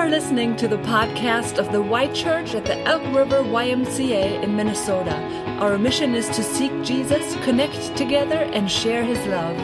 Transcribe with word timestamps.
are 0.00 0.08
listening 0.08 0.56
to 0.56 0.66
the 0.66 0.78
podcast 0.78 1.58
of 1.58 1.70
the 1.72 1.82
Y 1.82 2.06
Church 2.14 2.54
at 2.54 2.64
the 2.64 2.78
Elk 2.86 3.02
River 3.14 3.42
YMCA 3.42 4.42
in 4.42 4.56
Minnesota. 4.56 5.14
Our 5.60 5.76
mission 5.76 6.14
is 6.14 6.26
to 6.30 6.42
seek 6.42 6.72
Jesus, 6.82 7.34
connect 7.44 7.98
together, 7.98 8.36
and 8.54 8.70
share 8.70 9.04
his 9.04 9.18
love. 9.26 9.54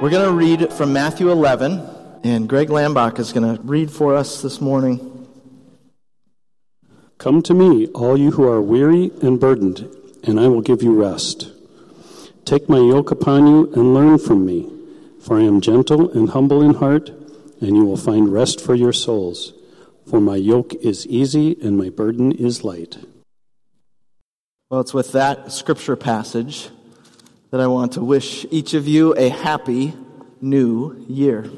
We're 0.00 0.08
going 0.08 0.28
to 0.28 0.32
read 0.32 0.72
from 0.72 0.92
Matthew 0.92 1.32
11, 1.32 1.84
and 2.22 2.48
Greg 2.48 2.68
Lambach 2.68 3.18
is 3.18 3.32
going 3.32 3.56
to 3.56 3.60
read 3.62 3.90
for 3.90 4.14
us 4.14 4.40
this 4.40 4.60
morning. 4.60 5.26
Come 7.18 7.42
to 7.42 7.54
me, 7.54 7.88
all 7.88 8.16
you 8.16 8.30
who 8.30 8.46
are 8.46 8.62
weary 8.62 9.10
and 9.20 9.40
burdened, 9.40 9.92
and 10.22 10.38
I 10.38 10.46
will 10.46 10.62
give 10.62 10.80
you 10.80 10.94
rest. 10.94 11.50
Take 12.44 12.68
my 12.68 12.78
yoke 12.78 13.10
upon 13.10 13.48
you 13.48 13.72
and 13.72 13.94
learn 13.94 14.18
from 14.18 14.46
me, 14.46 14.70
for 15.20 15.40
I 15.40 15.42
am 15.42 15.60
gentle 15.60 16.08
and 16.12 16.28
humble 16.28 16.62
in 16.62 16.74
heart, 16.74 17.10
and 17.60 17.76
you 17.76 17.84
will 17.84 17.96
find 17.96 18.32
rest 18.32 18.60
for 18.60 18.74
your 18.74 18.92
souls. 18.92 19.52
For 20.06 20.20
my 20.20 20.36
yoke 20.36 20.74
is 20.74 21.06
easy 21.06 21.56
and 21.62 21.76
my 21.76 21.90
burden 21.90 22.32
is 22.32 22.64
light. 22.64 22.98
Well, 24.70 24.80
it's 24.80 24.92
with 24.92 25.12
that 25.12 25.50
scripture 25.50 25.96
passage 25.96 26.68
that 27.50 27.60
I 27.60 27.66
want 27.66 27.92
to 27.92 28.04
wish 28.04 28.44
each 28.50 28.74
of 28.74 28.86
you 28.86 29.14
a 29.16 29.30
happy 29.30 29.94
new 30.42 31.04
year. 31.08 31.50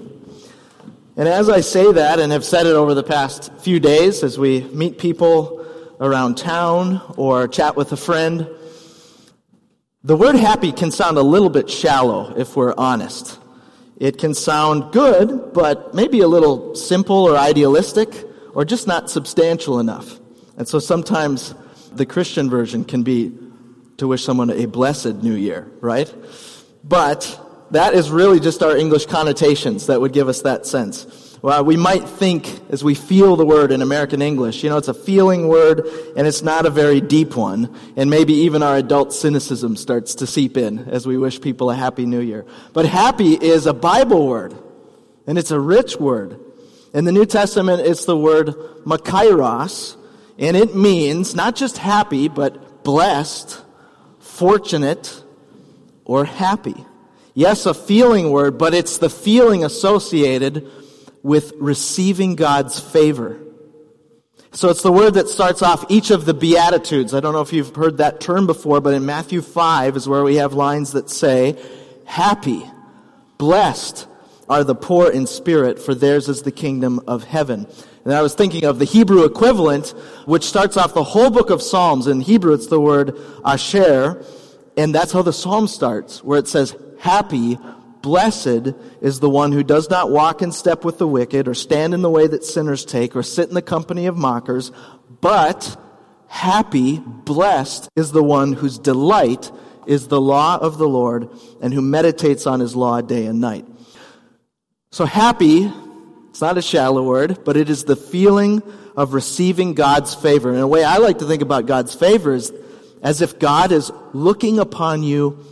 And 1.16 1.28
as 1.28 1.48
I 1.48 1.60
say 1.60 1.90
that, 1.92 2.20
and 2.20 2.30
have 2.30 2.44
said 2.44 2.66
it 2.66 2.76
over 2.76 2.94
the 2.94 3.02
past 3.02 3.52
few 3.54 3.80
days 3.80 4.22
as 4.22 4.38
we 4.38 4.60
meet 4.60 4.98
people 4.98 5.66
around 6.00 6.36
town 6.36 7.02
or 7.16 7.48
chat 7.48 7.74
with 7.74 7.90
a 7.90 7.96
friend, 7.96 8.48
the 10.04 10.16
word 10.16 10.36
happy 10.36 10.70
can 10.70 10.92
sound 10.92 11.18
a 11.18 11.22
little 11.22 11.50
bit 11.50 11.68
shallow 11.68 12.32
if 12.36 12.54
we're 12.54 12.74
honest. 12.78 13.39
It 14.00 14.16
can 14.16 14.32
sound 14.32 14.92
good, 14.92 15.52
but 15.52 15.94
maybe 15.94 16.20
a 16.20 16.28
little 16.28 16.74
simple 16.74 17.28
or 17.28 17.36
idealistic 17.36 18.08
or 18.54 18.64
just 18.64 18.86
not 18.86 19.10
substantial 19.10 19.78
enough. 19.78 20.18
And 20.56 20.66
so 20.66 20.78
sometimes 20.78 21.54
the 21.92 22.06
Christian 22.06 22.48
version 22.48 22.84
can 22.84 23.02
be 23.02 23.32
to 23.98 24.08
wish 24.08 24.24
someone 24.24 24.50
a 24.50 24.64
blessed 24.64 25.22
new 25.22 25.34
year, 25.34 25.70
right? 25.80 26.12
But 26.82 27.38
that 27.72 27.92
is 27.92 28.10
really 28.10 28.40
just 28.40 28.62
our 28.62 28.74
English 28.74 29.04
connotations 29.04 29.86
that 29.86 30.00
would 30.00 30.14
give 30.14 30.28
us 30.28 30.42
that 30.42 30.64
sense. 30.64 31.29
Well, 31.42 31.64
we 31.64 31.78
might 31.78 32.06
think 32.06 32.60
as 32.68 32.84
we 32.84 32.94
feel 32.94 33.34
the 33.34 33.46
word 33.46 33.72
in 33.72 33.80
American 33.80 34.20
English, 34.20 34.62
you 34.62 34.68
know, 34.68 34.76
it's 34.76 34.88
a 34.88 34.94
feeling 34.94 35.48
word 35.48 35.86
and 36.14 36.26
it's 36.26 36.42
not 36.42 36.66
a 36.66 36.70
very 36.70 37.00
deep 37.00 37.34
one. 37.34 37.74
And 37.96 38.10
maybe 38.10 38.34
even 38.34 38.62
our 38.62 38.76
adult 38.76 39.14
cynicism 39.14 39.76
starts 39.76 40.16
to 40.16 40.26
seep 40.26 40.58
in 40.58 40.80
as 40.90 41.06
we 41.06 41.16
wish 41.16 41.40
people 41.40 41.70
a 41.70 41.74
happy 41.74 42.04
new 42.04 42.20
year. 42.20 42.44
But 42.74 42.84
happy 42.84 43.32
is 43.32 43.64
a 43.64 43.72
Bible 43.72 44.28
word 44.28 44.54
and 45.26 45.38
it's 45.38 45.50
a 45.50 45.58
rich 45.58 45.96
word. 45.96 46.38
In 46.92 47.06
the 47.06 47.12
New 47.12 47.24
Testament, 47.24 47.86
it's 47.86 48.04
the 48.04 48.16
word 48.16 48.48
makarios 48.84 49.96
and 50.38 50.58
it 50.58 50.74
means 50.74 51.34
not 51.34 51.56
just 51.56 51.78
happy, 51.78 52.28
but 52.28 52.84
blessed, 52.84 53.62
fortunate, 54.18 55.22
or 56.04 56.26
happy. 56.26 56.84
Yes, 57.32 57.64
a 57.64 57.72
feeling 57.72 58.30
word, 58.30 58.58
but 58.58 58.74
it's 58.74 58.98
the 58.98 59.08
feeling 59.08 59.64
associated 59.64 60.70
with 61.22 61.52
receiving 61.58 62.34
God's 62.34 62.80
favor. 62.80 63.40
So 64.52 64.68
it's 64.68 64.82
the 64.82 64.90
word 64.90 65.14
that 65.14 65.28
starts 65.28 65.62
off 65.62 65.84
each 65.88 66.10
of 66.10 66.24
the 66.24 66.34
Beatitudes. 66.34 67.14
I 67.14 67.20
don't 67.20 67.32
know 67.32 67.40
if 67.40 67.52
you've 67.52 67.74
heard 67.74 67.98
that 67.98 68.20
term 68.20 68.46
before, 68.46 68.80
but 68.80 68.94
in 68.94 69.06
Matthew 69.06 69.42
5 69.42 69.96
is 69.96 70.08
where 70.08 70.24
we 70.24 70.36
have 70.36 70.54
lines 70.54 70.92
that 70.92 71.08
say, 71.08 71.56
Happy, 72.04 72.64
blessed 73.38 74.08
are 74.48 74.64
the 74.64 74.74
poor 74.74 75.08
in 75.08 75.28
spirit, 75.28 75.78
for 75.78 75.94
theirs 75.94 76.28
is 76.28 76.42
the 76.42 76.50
kingdom 76.50 77.00
of 77.06 77.22
heaven. 77.22 77.68
And 78.04 78.12
I 78.12 78.22
was 78.22 78.34
thinking 78.34 78.64
of 78.64 78.80
the 78.80 78.84
Hebrew 78.84 79.24
equivalent, 79.24 79.90
which 80.24 80.42
starts 80.44 80.76
off 80.76 80.94
the 80.94 81.04
whole 81.04 81.30
book 81.30 81.50
of 81.50 81.62
Psalms. 81.62 82.08
In 82.08 82.20
Hebrew, 82.20 82.52
it's 82.52 82.66
the 82.66 82.80
word 82.80 83.16
asher. 83.44 84.24
And 84.76 84.92
that's 84.92 85.12
how 85.12 85.22
the 85.22 85.32
Psalm 85.32 85.68
starts, 85.68 86.24
where 86.24 86.38
it 86.38 86.48
says, 86.48 86.74
happy, 86.98 87.58
blessed 88.02 88.74
is 89.00 89.20
the 89.20 89.30
one 89.30 89.52
who 89.52 89.62
does 89.62 89.90
not 89.90 90.10
walk 90.10 90.42
in 90.42 90.52
step 90.52 90.84
with 90.84 90.98
the 90.98 91.06
wicked, 91.06 91.48
or 91.48 91.54
stand 91.54 91.94
in 91.94 92.02
the 92.02 92.10
way 92.10 92.26
that 92.26 92.44
sinners 92.44 92.84
take, 92.84 93.14
or 93.14 93.22
sit 93.22 93.48
in 93.48 93.54
the 93.54 93.62
company 93.62 94.06
of 94.06 94.16
mockers, 94.16 94.72
but 95.20 95.76
happy, 96.28 96.98
blessed 96.98 97.88
is 97.96 98.12
the 98.12 98.22
one 98.22 98.52
whose 98.52 98.78
delight 98.78 99.50
is 99.86 100.08
the 100.08 100.20
law 100.20 100.56
of 100.58 100.78
the 100.78 100.88
Lord, 100.88 101.28
and 101.60 101.74
who 101.74 101.82
meditates 101.82 102.46
on 102.46 102.60
his 102.60 102.76
law 102.76 103.00
day 103.00 103.26
and 103.26 103.40
night. 103.40 103.66
So 104.92 105.04
happy 105.04 105.70
it's 106.30 106.40
not 106.40 106.56
a 106.56 106.62
shallow 106.62 107.02
word, 107.02 107.44
but 107.44 107.56
it 107.56 107.68
is 107.68 107.84
the 107.84 107.96
feeling 107.96 108.62
of 108.96 109.14
receiving 109.14 109.74
God's 109.74 110.14
favor. 110.14 110.50
And 110.50 110.60
a 110.60 110.66
way 110.66 110.84
I 110.84 110.98
like 110.98 111.18
to 111.18 111.26
think 111.26 111.42
about 111.42 111.66
God's 111.66 111.94
favor 111.94 112.32
is 112.32 112.52
as 113.02 113.20
if 113.20 113.38
God 113.38 113.72
is 113.72 113.90
looking 114.12 114.58
upon 114.58 115.02
you 115.02 115.44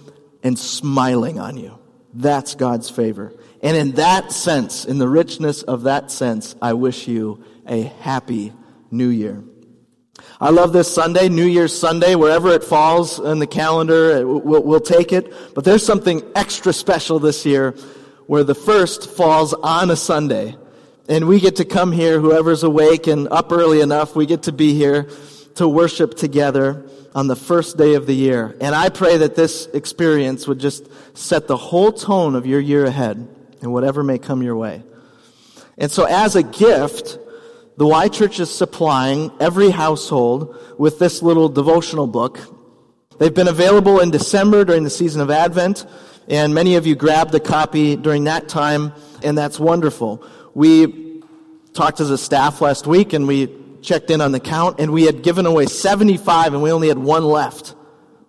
and 0.43 0.59
smiling 0.59 1.39
on 1.41 1.57
you. 1.57 1.78
That's 2.19 2.57
God's 2.57 2.91
favor. 2.91 3.33
And 3.63 3.77
in 3.77 3.93
that 3.93 4.33
sense, 4.33 4.85
in 4.85 4.99
the 4.99 5.09
richness 5.09 5.63
of 5.63 5.85
that 5.85 6.11
sense, 6.11 6.57
I 6.61 6.73
wish 6.73 7.07
you 7.07 7.45
a 7.65 7.83
happy 7.83 8.53
new 8.91 9.07
year. 9.07 9.45
I 10.41 10.51
love 10.51 10.73
this 10.73 10.93
Sunday, 10.93 11.29
New 11.29 11.47
Year's 11.47 11.79
Sunday, 11.79 12.17
wherever 12.17 12.51
it 12.51 12.65
falls 12.65 13.21
in 13.21 13.39
the 13.39 13.47
calendar, 13.47 14.27
we'll, 14.27 14.65
we'll 14.65 14.81
take 14.81 15.13
it. 15.13 15.33
But 15.55 15.63
there's 15.63 15.87
something 15.87 16.23
extra 16.35 16.73
special 16.73 17.21
this 17.21 17.47
year 17.47 17.77
where 18.27 18.43
the 18.43 18.55
first 18.55 19.09
falls 19.09 19.55
on 19.55 19.89
a 19.93 19.97
Sunday. 19.97 20.57
And 21.09 21.29
we 21.29 21.39
get 21.39 21.57
to 21.57 21.65
come 21.65 21.93
here, 21.93 22.19
whoever's 22.21 22.65
awake 22.65 23.07
and 23.07 23.29
up 23.29 23.53
early 23.53 23.81
enough, 23.81 24.17
we 24.17 24.27
get 24.27 24.43
to 24.43 24.53
be 24.53 24.75
here 24.75 25.09
to 25.59 25.69
worship 25.69 26.15
together 26.15 26.89
on 27.15 27.27
the 27.27 27.37
first 27.37 27.77
day 27.77 27.95
of 27.95 28.07
the 28.07 28.15
year. 28.15 28.57
And 28.61 28.75
I 28.75 28.89
pray 28.89 29.17
that 29.19 29.35
this 29.35 29.67
experience 29.67 30.47
would 30.47 30.61
just 30.61 30.89
set 31.17 31.49
the 31.49 31.57
whole 31.57 31.93
tone 31.93 32.37
of 32.37 32.47
your 32.47 32.61
year 32.61 32.85
ahead 32.85 33.17
and 33.61 33.73
whatever 33.73 34.05
may 34.05 34.19
come 34.19 34.43
your 34.43 34.57
way. 34.57 34.85
And 35.77 35.91
so 35.91 36.05
as 36.05 36.37
a 36.37 36.45
gift, 36.45 37.19
the 37.77 37.87
Y 37.87 38.09
Church 38.09 38.39
is 38.39 38.55
supplying 38.55 39.33
every 39.41 39.71
household 39.71 40.57
with 40.79 41.01
this 41.01 41.23
little 41.23 41.49
devotional 41.49 42.07
book. 42.07 42.39
They've 43.19 43.35
been 43.35 43.49
available 43.49 43.99
in 43.99 44.11
December 44.11 44.65
during 44.65 44.85
the 44.85 44.91
season 44.91 45.21
of 45.21 45.31
Advent, 45.31 45.87
and 46.29 46.55
many 46.55 46.77
of 46.77 46.87
you 46.87 46.95
grabbed 46.95 47.35
a 47.35 47.41
copy 47.41 47.97
during 47.97 48.25
that 48.25 48.49
time, 48.49 48.93
and 49.25 49.37
that's 49.37 49.59
wonderful. 49.59 50.25
We 50.55 51.23
talked 51.75 52.01
as 52.01 52.11
a 52.11 52.19
staff 52.19 52.61
last 52.61 52.87
week 52.87 53.13
and 53.13 53.27
we 53.27 53.47
checked 53.83 54.11
in 54.11 54.21
on 54.21 54.33
the 54.33 54.41
count 54.41 54.81
and 54.81 54.93
we 54.93 55.05
had 55.05 55.23
given 55.23 55.47
away 55.47 55.67
75 55.67 56.55
and 56.55 56.63
we 56.63 56.73
only 56.73 56.89
had 56.89 56.99
one 56.99 57.25
left 57.25 57.75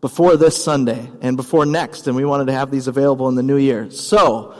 before 0.01 0.37
this 0.37 0.61
Sunday 0.61 1.09
and 1.21 1.35
before 1.35 1.65
next 1.65 2.07
and 2.07 2.15
we 2.15 2.25
wanted 2.25 2.45
to 2.45 2.53
have 2.53 2.71
these 2.71 2.87
available 2.87 3.27
in 3.29 3.35
the 3.35 3.43
new 3.43 3.57
year. 3.57 3.89
So, 3.91 4.55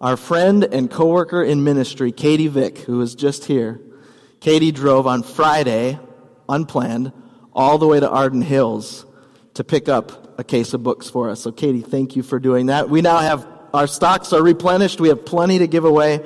our 0.00 0.16
friend 0.16 0.64
and 0.64 0.90
coworker 0.90 1.42
in 1.42 1.62
ministry, 1.62 2.10
Katie 2.10 2.48
Vick, 2.48 2.78
who 2.78 2.98
was 2.98 3.14
just 3.14 3.44
here, 3.44 3.80
Katie 4.40 4.72
drove 4.72 5.06
on 5.06 5.22
Friday, 5.22 5.98
unplanned, 6.48 7.12
all 7.52 7.76
the 7.76 7.86
way 7.86 8.00
to 8.00 8.08
Arden 8.08 8.40
Hills 8.40 9.04
to 9.54 9.64
pick 9.64 9.88
up 9.88 10.38
a 10.38 10.44
case 10.44 10.72
of 10.72 10.82
books 10.82 11.10
for 11.10 11.28
us. 11.28 11.40
So 11.40 11.52
Katie, 11.52 11.82
thank 11.82 12.16
you 12.16 12.22
for 12.22 12.38
doing 12.38 12.66
that. 12.66 12.88
We 12.88 13.02
now 13.02 13.18
have 13.18 13.46
our 13.72 13.86
stocks 13.86 14.32
are 14.32 14.42
replenished. 14.42 15.00
We 15.00 15.08
have 15.08 15.24
plenty 15.24 15.58
to 15.58 15.66
give 15.66 15.84
away. 15.84 16.24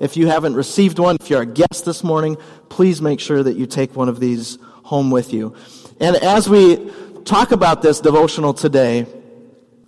If 0.00 0.16
you 0.16 0.26
haven't 0.26 0.54
received 0.54 0.98
one, 0.98 1.16
if 1.20 1.30
you're 1.30 1.42
a 1.42 1.46
guest 1.46 1.84
this 1.84 2.02
morning, 2.02 2.36
please 2.68 3.00
make 3.00 3.20
sure 3.20 3.42
that 3.42 3.56
you 3.56 3.66
take 3.66 3.94
one 3.94 4.08
of 4.08 4.20
these 4.20 4.58
home 4.82 5.10
with 5.10 5.32
you. 5.32 5.54
And 6.00 6.16
as 6.16 6.48
we 6.48 6.90
talk 7.24 7.52
about 7.52 7.82
this 7.82 8.00
devotional 8.00 8.54
today, 8.54 9.06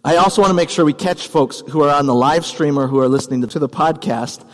I 0.05 0.17
also 0.17 0.41
want 0.41 0.51
to 0.51 0.55
make 0.55 0.71
sure 0.71 0.85
we 0.85 0.93
catch 0.93 1.27
folks 1.27 1.63
who 1.69 1.83
are 1.83 1.93
on 1.93 2.07
the 2.07 2.15
live 2.15 2.47
stream 2.47 2.79
or 2.79 2.87
who 2.87 3.01
are 3.01 3.09
listening 3.09 3.47
to 3.47 3.59
the 3.59 3.69
podcast. 3.69 4.45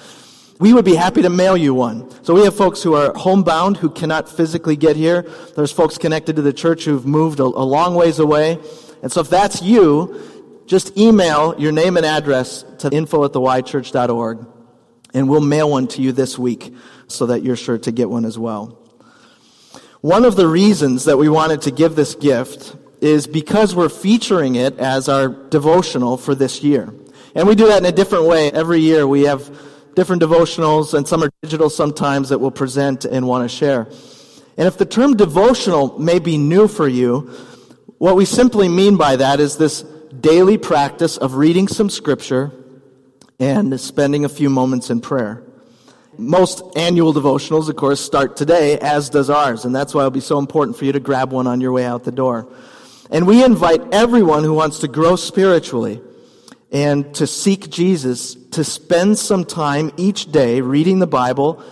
We 0.58 0.72
would 0.72 0.84
be 0.84 0.94
happy 0.94 1.22
to 1.22 1.28
mail 1.28 1.56
you 1.56 1.74
one. 1.74 2.08
So 2.24 2.34
we 2.34 2.44
have 2.44 2.56
folks 2.56 2.82
who 2.82 2.94
are 2.94 3.12
homebound 3.14 3.76
who 3.76 3.90
cannot 3.90 4.28
physically 4.28 4.76
get 4.76 4.96
here. 4.96 5.22
There's 5.54 5.72
folks 5.72 5.98
connected 5.98 6.36
to 6.36 6.42
the 6.42 6.52
church 6.52 6.84
who've 6.84 7.04
moved 7.04 7.40
a, 7.40 7.44
a 7.44 7.44
long 7.44 7.94
ways 7.94 8.18
away. 8.18 8.58
And 9.02 9.12
so 9.12 9.20
if 9.20 9.28
that's 9.28 9.60
you, 9.60 10.64
just 10.66 10.96
email 10.96 11.54
your 11.58 11.72
name 11.72 11.96
and 11.96 12.06
address 12.06 12.64
to 12.78 12.88
info 12.90 13.24
at 13.24 13.32
theychurch.org 13.32 14.46
and 15.14 15.28
we'll 15.28 15.40
mail 15.40 15.70
one 15.70 15.86
to 15.88 16.02
you 16.02 16.12
this 16.12 16.38
week 16.38 16.74
so 17.06 17.26
that 17.26 17.42
you're 17.42 17.56
sure 17.56 17.78
to 17.78 17.92
get 17.92 18.08
one 18.08 18.24
as 18.24 18.38
well. 18.38 18.78
One 20.00 20.24
of 20.24 20.36
the 20.36 20.48
reasons 20.48 21.04
that 21.04 21.16
we 21.16 21.28
wanted 21.28 21.62
to 21.62 21.70
give 21.70 21.94
this 21.94 22.14
gift 22.14 22.74
is 23.00 23.26
because 23.26 23.74
we're 23.74 23.88
featuring 23.88 24.54
it 24.54 24.78
as 24.78 25.08
our 25.08 25.28
devotional 25.28 26.16
for 26.16 26.34
this 26.34 26.62
year. 26.62 26.92
And 27.34 27.48
we 27.48 27.54
do 27.54 27.68
that 27.68 27.78
in 27.78 27.84
a 27.84 27.92
different 27.92 28.26
way. 28.26 28.50
Every 28.50 28.80
year 28.80 29.06
we 29.06 29.22
have 29.22 29.50
different 29.94 30.22
devotionals, 30.22 30.94
and 30.94 31.06
some 31.06 31.22
are 31.22 31.30
digital 31.42 31.70
sometimes 31.70 32.30
that 32.30 32.38
we'll 32.38 32.50
present 32.50 33.04
and 33.04 33.26
want 33.26 33.48
to 33.48 33.54
share. 33.54 33.88
And 34.56 34.66
if 34.66 34.78
the 34.78 34.86
term 34.86 35.16
devotional 35.16 35.98
may 35.98 36.18
be 36.18 36.36
new 36.36 36.68
for 36.68 36.88
you, 36.88 37.30
what 37.98 38.16
we 38.16 38.24
simply 38.24 38.68
mean 38.68 38.96
by 38.96 39.16
that 39.16 39.40
is 39.40 39.56
this 39.56 39.82
daily 40.20 40.58
practice 40.58 41.16
of 41.16 41.34
reading 41.34 41.68
some 41.68 41.88
scripture 41.88 42.52
and 43.42 43.80
spending 43.80 44.24
a 44.24 44.28
few 44.28 44.48
moments 44.48 44.88
in 44.88 45.00
prayer. 45.00 45.42
most 46.16 46.62
annual 46.76 47.12
devotionals, 47.12 47.68
of 47.68 47.74
course, 47.74 48.00
start 48.00 48.36
today, 48.36 48.78
as 48.78 49.10
does 49.10 49.30
ours. 49.30 49.64
And 49.64 49.74
that's 49.74 49.94
why 49.94 50.02
it'll 50.02 50.10
be 50.10 50.20
so 50.20 50.38
important 50.38 50.76
for 50.76 50.84
you 50.84 50.92
to 50.92 51.00
grab 51.00 51.32
one 51.32 51.48
on 51.48 51.60
your 51.60 51.72
way 51.72 51.84
out 51.84 52.04
the 52.04 52.12
door. 52.12 52.46
And 53.10 53.26
we 53.26 53.44
invite 53.44 53.80
everyone 53.92 54.44
who 54.44 54.54
wants 54.54 54.78
to 54.80 54.88
grow 54.88 55.16
spiritually 55.16 56.00
and 56.70 57.12
to 57.16 57.26
seek 57.26 57.68
Jesus 57.68 58.36
to 58.52 58.62
spend 58.62 59.18
some 59.18 59.44
time 59.44 59.90
each 59.96 60.30
day 60.30 60.60
reading 60.60 61.00
the 61.00 61.06
Bible 61.06 61.62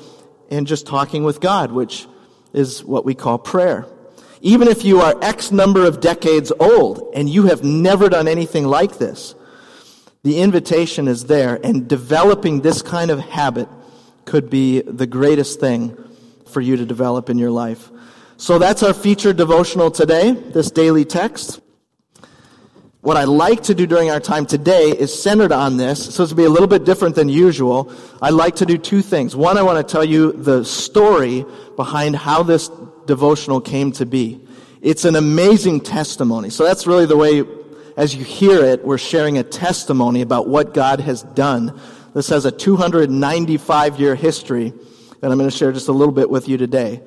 and 0.51 0.67
just 0.67 0.87
talking 0.87 1.23
with 1.23 1.41
God, 1.41 1.71
which 1.71 2.09
is 2.53 2.83
what 2.83 3.05
we 3.05 3.15
call 3.15 3.39
prayer. 3.39 3.87
Even 4.41 4.67
if 4.67 4.85
you 4.85 5.01
are 5.01 5.15
X 5.23 5.53
number 5.53 5.87
of 5.87 6.01
decades 6.01 6.51
old 6.59 7.13
and 7.15 7.29
you 7.29 7.45
have 7.45 7.63
never 7.63 8.09
done 8.09 8.27
anything 8.27 8.67
like 8.67 8.99
this, 8.99 9.35
the 10.23 10.41
invitation 10.41 11.09
is 11.09 11.25
there, 11.25 11.59
and 11.65 11.89
developing 11.89 12.61
this 12.61 12.83
kind 12.83 13.11
of 13.11 13.21
habit 13.21 13.69
could 14.25 14.51
be 14.51 14.81
the 14.83 15.07
greatest 15.07 15.61
thing 15.61 15.97
for 16.47 16.61
you 16.61 16.77
to 16.77 16.85
develop 16.85 17.31
in 17.31 17.39
your 17.39 17.51
life. 17.51 17.91
So 18.37 18.59
that's 18.59 18.83
our 18.83 18.95
featured 18.95 19.37
devotional 19.37 19.91
today, 19.91 20.33
this 20.33 20.71
daily 20.71 21.05
text. 21.05 21.61
What 23.03 23.17
I 23.17 23.25
like 23.25 23.63
to 23.63 23.75
do 23.75 23.87
during 23.87 24.11
our 24.11 24.21
time 24.21 24.45
today 24.45 24.91
is 24.91 25.23
centered 25.23 25.53
on 25.53 25.79
this, 25.79 26.15
so 26.15 26.23
it's 26.23 26.31
to 26.31 26.37
be 26.37 26.45
a 26.45 26.51
little 26.51 26.69
bit 26.69 26.85
different 26.85 27.15
than 27.15 27.31
usual. 27.31 27.91
I 28.21 28.29
like 28.29 28.57
to 28.57 28.67
do 28.67 28.77
two 28.77 29.01
things. 29.01 29.35
One, 29.35 29.57
I 29.57 29.63
want 29.63 29.79
to 29.79 29.91
tell 29.91 30.05
you 30.05 30.33
the 30.33 30.65
story 30.67 31.47
behind 31.77 32.15
how 32.15 32.43
this 32.43 32.71
devotional 33.07 33.61
came 33.63 33.91
to 33.93 34.05
be. 34.05 34.41
It's 34.83 35.07
an 35.07 35.17
amazing 35.17 35.81
testimony. 35.81 36.51
So 36.51 36.65
that's 36.65 36.87
really 36.87 37.07
the 37.07 37.17
way, 37.17 37.43
as 38.01 38.17
you 38.17 38.25
hear 38.25 38.65
it, 38.65 38.83
we're 38.83 38.97
sharing 38.97 39.37
a 39.37 39.43
testimony 39.43 40.23
about 40.23 40.49
what 40.49 40.73
God 40.73 41.01
has 41.01 41.23
done. 41.23 41.79
This 42.15 42.31
has 42.31 42.47
a 42.47 42.51
295 42.51 44.01
year 44.01 44.15
history 44.15 44.71
that 45.21 45.31
I'm 45.31 45.37
going 45.37 45.51
to 45.51 45.55
share 45.55 45.71
just 45.71 45.89
a 45.89 45.93
little 45.93 46.15
bit 46.15 46.31
with 46.31 46.49
you 46.49 46.57
today. 46.57 47.03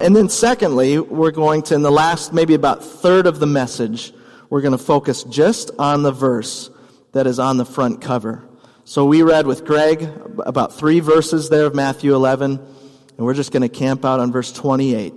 And 0.00 0.16
then 0.16 0.30
secondly, 0.30 0.98
we're 0.98 1.32
going 1.32 1.60
to, 1.64 1.74
in 1.74 1.82
the 1.82 1.90
last 1.90 2.32
maybe 2.32 2.54
about 2.54 2.82
third 2.82 3.26
of 3.26 3.40
the 3.40 3.46
message, 3.46 4.14
we're 4.48 4.62
going 4.62 4.72
to 4.72 4.82
focus 4.82 5.22
just 5.24 5.70
on 5.78 6.02
the 6.02 6.12
verse 6.12 6.70
that 7.12 7.26
is 7.26 7.38
on 7.38 7.58
the 7.58 7.66
front 7.66 8.00
cover. 8.00 8.42
So 8.84 9.04
we 9.04 9.20
read 9.20 9.46
with 9.46 9.66
Greg 9.66 10.08
about 10.46 10.72
three 10.72 11.00
verses 11.00 11.50
there 11.50 11.66
of 11.66 11.74
Matthew 11.74 12.14
11, 12.14 12.52
and 12.52 13.18
we're 13.18 13.34
just 13.34 13.52
going 13.52 13.60
to 13.60 13.68
camp 13.68 14.02
out 14.02 14.18
on 14.18 14.32
verse 14.32 14.50
28 14.50 15.12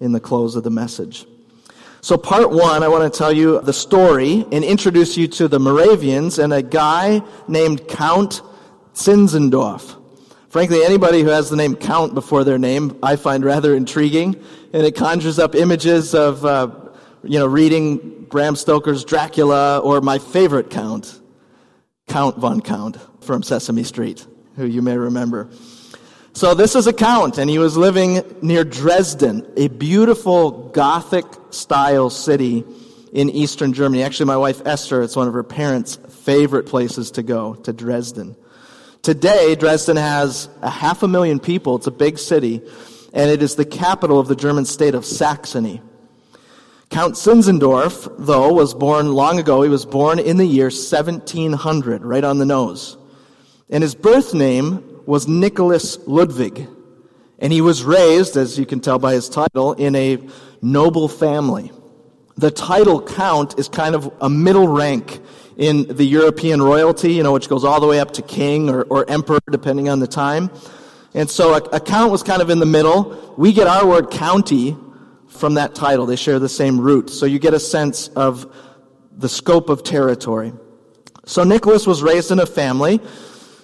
in 0.00 0.12
the 0.12 0.20
close 0.20 0.54
of 0.54 0.64
the 0.64 0.70
message. 0.70 1.24
So 2.06 2.16
part 2.16 2.52
one, 2.52 2.84
I 2.84 2.86
want 2.86 3.12
to 3.12 3.18
tell 3.18 3.32
you 3.32 3.60
the 3.62 3.72
story 3.72 4.46
and 4.52 4.62
introduce 4.62 5.16
you 5.16 5.26
to 5.26 5.48
the 5.48 5.58
Moravians 5.58 6.38
and 6.38 6.52
a 6.52 6.62
guy 6.62 7.20
named 7.48 7.88
Count 7.88 8.42
Zinzendorf. 8.94 10.00
Frankly, 10.48 10.84
anybody 10.84 11.22
who 11.22 11.30
has 11.30 11.50
the 11.50 11.56
name 11.56 11.74
Count 11.74 12.14
before 12.14 12.44
their 12.44 12.58
name, 12.58 12.96
I 13.02 13.16
find 13.16 13.44
rather 13.44 13.74
intriguing, 13.74 14.40
and 14.72 14.86
it 14.86 14.94
conjures 14.94 15.40
up 15.40 15.56
images 15.56 16.14
of, 16.14 16.44
uh, 16.44 16.70
you 17.24 17.40
know, 17.40 17.46
reading 17.46 18.26
Bram 18.30 18.54
Stoker's 18.54 19.04
Dracula 19.04 19.80
or 19.80 20.00
my 20.00 20.20
favorite 20.20 20.70
Count, 20.70 21.20
Count 22.06 22.36
von 22.36 22.60
Count 22.60 22.98
from 23.20 23.42
Sesame 23.42 23.82
Street, 23.82 24.24
who 24.54 24.64
you 24.64 24.80
may 24.80 24.96
remember. 24.96 25.50
So 26.36 26.52
this 26.52 26.74
is 26.74 26.86
a 26.86 26.92
Count, 26.92 27.38
and 27.38 27.48
he 27.48 27.58
was 27.58 27.78
living 27.78 28.22
near 28.42 28.62
Dresden, 28.62 29.50
a 29.56 29.68
beautiful 29.68 30.68
Gothic 30.68 31.24
style 31.48 32.10
city 32.10 32.62
in 33.10 33.30
eastern 33.30 33.72
Germany. 33.72 34.02
Actually, 34.02 34.26
my 34.26 34.36
wife 34.36 34.60
Esther, 34.66 35.00
it's 35.00 35.16
one 35.16 35.28
of 35.28 35.32
her 35.32 35.42
parents' 35.42 35.96
favorite 35.96 36.66
places 36.66 37.12
to 37.12 37.22
go, 37.22 37.54
to 37.54 37.72
Dresden. 37.72 38.36
Today, 39.00 39.54
Dresden 39.54 39.96
has 39.96 40.50
a 40.60 40.68
half 40.68 41.02
a 41.02 41.08
million 41.08 41.40
people. 41.40 41.76
It's 41.76 41.86
a 41.86 41.90
big 41.90 42.18
city, 42.18 42.60
and 43.14 43.30
it 43.30 43.42
is 43.42 43.56
the 43.56 43.64
capital 43.64 44.20
of 44.20 44.28
the 44.28 44.36
German 44.36 44.66
state 44.66 44.94
of 44.94 45.06
Saxony. 45.06 45.80
Count 46.90 47.14
Zinzendorf, 47.14 48.14
though, 48.18 48.52
was 48.52 48.74
born 48.74 49.14
long 49.14 49.38
ago. 49.38 49.62
He 49.62 49.70
was 49.70 49.86
born 49.86 50.18
in 50.18 50.36
the 50.36 50.44
year 50.44 50.66
1700, 50.66 52.04
right 52.04 52.24
on 52.24 52.36
the 52.36 52.44
nose. 52.44 52.98
And 53.70 53.82
his 53.82 53.94
birth 53.94 54.34
name 54.34 54.85
was 55.06 55.26
Nicholas 55.26 55.98
Ludwig. 56.06 56.68
And 57.38 57.52
he 57.52 57.60
was 57.60 57.84
raised, 57.84 58.36
as 58.36 58.58
you 58.58 58.66
can 58.66 58.80
tell 58.80 58.98
by 58.98 59.12
his 59.14 59.28
title, 59.28 59.74
in 59.74 59.94
a 59.94 60.18
noble 60.62 61.08
family. 61.08 61.70
The 62.36 62.50
title 62.50 63.00
count 63.02 63.58
is 63.58 63.68
kind 63.68 63.94
of 63.94 64.12
a 64.20 64.28
middle 64.28 64.68
rank 64.68 65.20
in 65.56 65.84
the 65.84 66.04
European 66.04 66.60
royalty, 66.60 67.14
you 67.14 67.22
know, 67.22 67.32
which 67.32 67.48
goes 67.48 67.64
all 67.64 67.80
the 67.80 67.86
way 67.86 68.00
up 68.00 68.12
to 68.12 68.22
king 68.22 68.68
or, 68.68 68.82
or 68.84 69.08
emperor, 69.08 69.40
depending 69.50 69.88
on 69.88 70.00
the 70.00 70.06
time. 70.06 70.50
And 71.14 71.30
so 71.30 71.54
a, 71.54 71.62
a 71.72 71.80
count 71.80 72.12
was 72.12 72.22
kind 72.22 72.42
of 72.42 72.50
in 72.50 72.58
the 72.58 72.66
middle. 72.66 73.34
We 73.38 73.52
get 73.52 73.66
our 73.66 73.86
word 73.86 74.10
county 74.10 74.76
from 75.28 75.54
that 75.54 75.74
title. 75.74 76.04
They 76.04 76.16
share 76.16 76.38
the 76.38 76.48
same 76.48 76.78
root. 76.78 77.08
So 77.08 77.24
you 77.24 77.38
get 77.38 77.54
a 77.54 77.60
sense 77.60 78.08
of 78.08 78.54
the 79.16 79.28
scope 79.28 79.70
of 79.70 79.82
territory. 79.82 80.52
So 81.24 81.42
Nicholas 81.42 81.86
was 81.86 82.02
raised 82.02 82.30
in 82.30 82.38
a 82.38 82.46
family, 82.46 83.00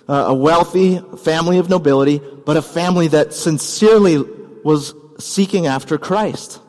uh, 0.08 0.24
a 0.28 0.34
wealthy 0.34 1.00
family 1.18 1.58
of 1.58 1.68
nobility, 1.68 2.20
but 2.44 2.56
a 2.56 2.62
family 2.62 3.08
that 3.08 3.32
sincerely 3.32 4.18
was 4.64 4.94
seeking 5.18 5.66
after 5.66 5.98
Christ 5.98 6.60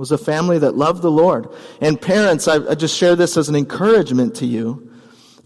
was 0.00 0.10
a 0.12 0.18
family 0.18 0.58
that 0.58 0.74
loved 0.76 1.02
the 1.02 1.10
Lord. 1.10 1.46
And 1.82 2.00
parents, 2.00 2.48
I, 2.48 2.70
I 2.70 2.74
just 2.74 2.96
share 2.96 3.16
this 3.16 3.36
as 3.36 3.50
an 3.50 3.54
encouragement 3.54 4.36
to 4.36 4.46
you. 4.46 4.90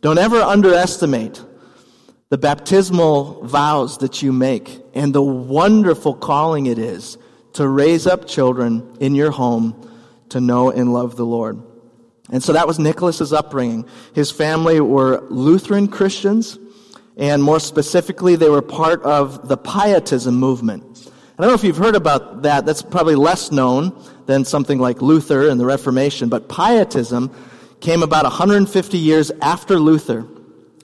Don't 0.00 0.16
ever 0.16 0.40
underestimate 0.40 1.44
the 2.28 2.38
baptismal 2.38 3.44
vows 3.44 3.98
that 3.98 4.22
you 4.22 4.32
make 4.32 4.80
and 4.94 5.12
the 5.12 5.22
wonderful 5.22 6.14
calling 6.14 6.66
it 6.66 6.78
is 6.78 7.19
to 7.54 7.66
raise 7.66 8.06
up 8.06 8.28
children 8.28 8.96
in 9.00 9.16
your 9.16 9.32
home 9.32 9.90
to 10.28 10.40
know 10.40 10.70
and 10.70 10.92
love 10.92 11.16
the 11.16 11.26
Lord. 11.26 11.60
And 12.30 12.40
so 12.42 12.52
that 12.52 12.69
was 12.69 12.78
Nicholas's 12.78 13.32
upbringing. 13.32 13.87
His 14.14 14.30
family 14.30 14.80
were 14.80 15.26
Lutheran 15.30 15.88
Christians, 15.88 16.58
and 17.16 17.43
more 17.43 17.61
specifically, 17.61 18.37
they 18.37 18.49
were 18.49 18.62
part 18.62 19.02
of 19.02 19.49
the 19.49 19.56
Pietism 19.56 20.34
movement. 20.34 21.11
I 21.38 21.43
don't 21.43 21.50
know 21.50 21.55
if 21.55 21.64
you've 21.64 21.76
heard 21.76 21.96
about 21.96 22.43
that. 22.43 22.66
That's 22.66 22.82
probably 22.82 23.14
less 23.14 23.50
known 23.50 24.00
than 24.26 24.44
something 24.44 24.78
like 24.78 25.02
Luther 25.02 25.49
and 25.49 25.61
the 25.61 25.66
Reformation. 25.66 26.28
But 26.28 26.49
Pietism 26.49 27.34
came 27.81 28.02
about 28.02 28.25
150 28.25 28.99
years 28.99 29.31
after 29.43 29.78
Luther. 29.78 30.26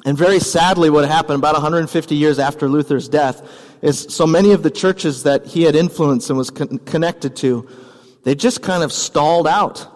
And 0.05 0.17
very 0.17 0.41
sadly, 0.41 0.91
what 0.91 1.07
happened 1.09 1.39
about 1.39 1.55
150 1.55 2.15
years 2.15 2.39
after 2.39 2.69
Luther's 2.69 3.09
death 3.09 3.43
is 3.83 4.07
so 4.09 4.27
many 4.27 4.53
of 4.53 4.63
the 4.63 4.71
churches 4.71 5.23
that 5.25 5.47
he 5.47 5.63
had 5.63 5.75
influenced 5.75 6.31
and 6.31 6.39
was 6.39 6.51
con- 6.51 6.79
connected 6.79 7.37
to, 7.37 7.69
they 8.25 8.35
just 8.35 8.63
kind 8.63 8.83
of 8.83 8.93
stalled 8.93 9.47
out. 9.47 9.87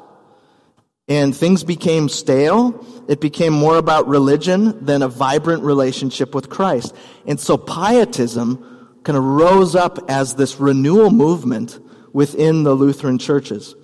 And 1.09 1.37
things 1.37 1.65
became 1.65 2.09
stale. 2.09 2.87
It 3.09 3.21
became 3.21 3.53
more 3.53 3.77
about 3.77 4.09
religion 4.09 4.85
than 4.85 5.03
a 5.03 5.09
vibrant 5.09 5.63
relationship 5.63 6.35
with 6.35 6.49
Christ. 6.49 6.95
And 7.27 7.39
so 7.39 7.59
Pietism 7.59 9.01
kind 9.03 9.19
of 9.19 9.25
rose 9.25 9.75
up 9.75 9.99
as 10.09 10.35
this 10.35 10.59
renewal 10.59 11.11
movement 11.11 11.79
within 12.15 12.63
the 12.63 12.75
Lutheran 12.75 13.19
churches. 13.19 13.75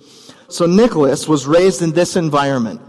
So 0.47 0.65
Nicholas 0.65 1.27
was 1.27 1.45
raised 1.45 1.81
in 1.81 1.91
this 1.91 2.15
environment. 2.15 2.81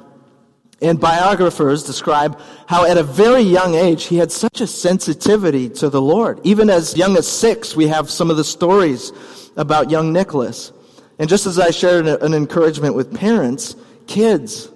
And 0.81 0.99
biographers 0.99 1.85
describe 1.85 2.41
how 2.67 2.85
at 2.87 2.97
a 2.97 3.05
very 3.05 3.43
young 3.43 3.75
age 3.75 4.05
he 4.05 4.17
had 4.17 4.33
such 4.33 4.61
a 4.61 4.67
sensitivity 4.67 5.69
to 5.71 5.91
the 5.91 6.03
Lord. 6.03 6.41
Even 6.43 6.71
as 6.71 6.97
young 6.97 7.17
as 7.17 7.29
six, 7.29 7.77
we 7.77 7.87
have 7.87 8.11
some 8.11 8.31
of 8.31 8.37
the 8.37 8.45
stories 8.45 9.12
about 9.57 9.91
young 9.91 10.12
Nicholas. 10.12 10.73
And 11.19 11.29
just 11.29 11.47
as 11.47 11.59
I 11.59 11.71
shared 11.71 12.09
an 12.09 12.35
encouragement 12.35 12.97
with 12.97 13.15
parents, 13.15 13.77
kids, 14.06 14.71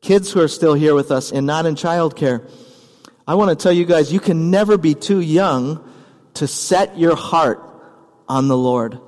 kids 0.00 0.30
who 0.30 0.40
are 0.40 0.48
still 0.48 0.74
here 0.74 0.94
with 0.94 1.10
us 1.10 1.32
and 1.32 1.46
not 1.46 1.66
in 1.66 1.74
childcare, 1.74 2.48
I 3.26 3.34
want 3.34 3.50
to 3.50 3.60
tell 3.60 3.72
you 3.72 3.84
guys, 3.84 4.12
you 4.12 4.20
can 4.20 4.50
never 4.50 4.78
be 4.78 4.94
too 4.94 5.20
young 5.20 5.82
to 6.34 6.46
set 6.46 6.98
your 6.98 7.16
heart 7.16 7.62
on 8.28 8.48
the 8.48 8.56
Lord, 8.56 9.00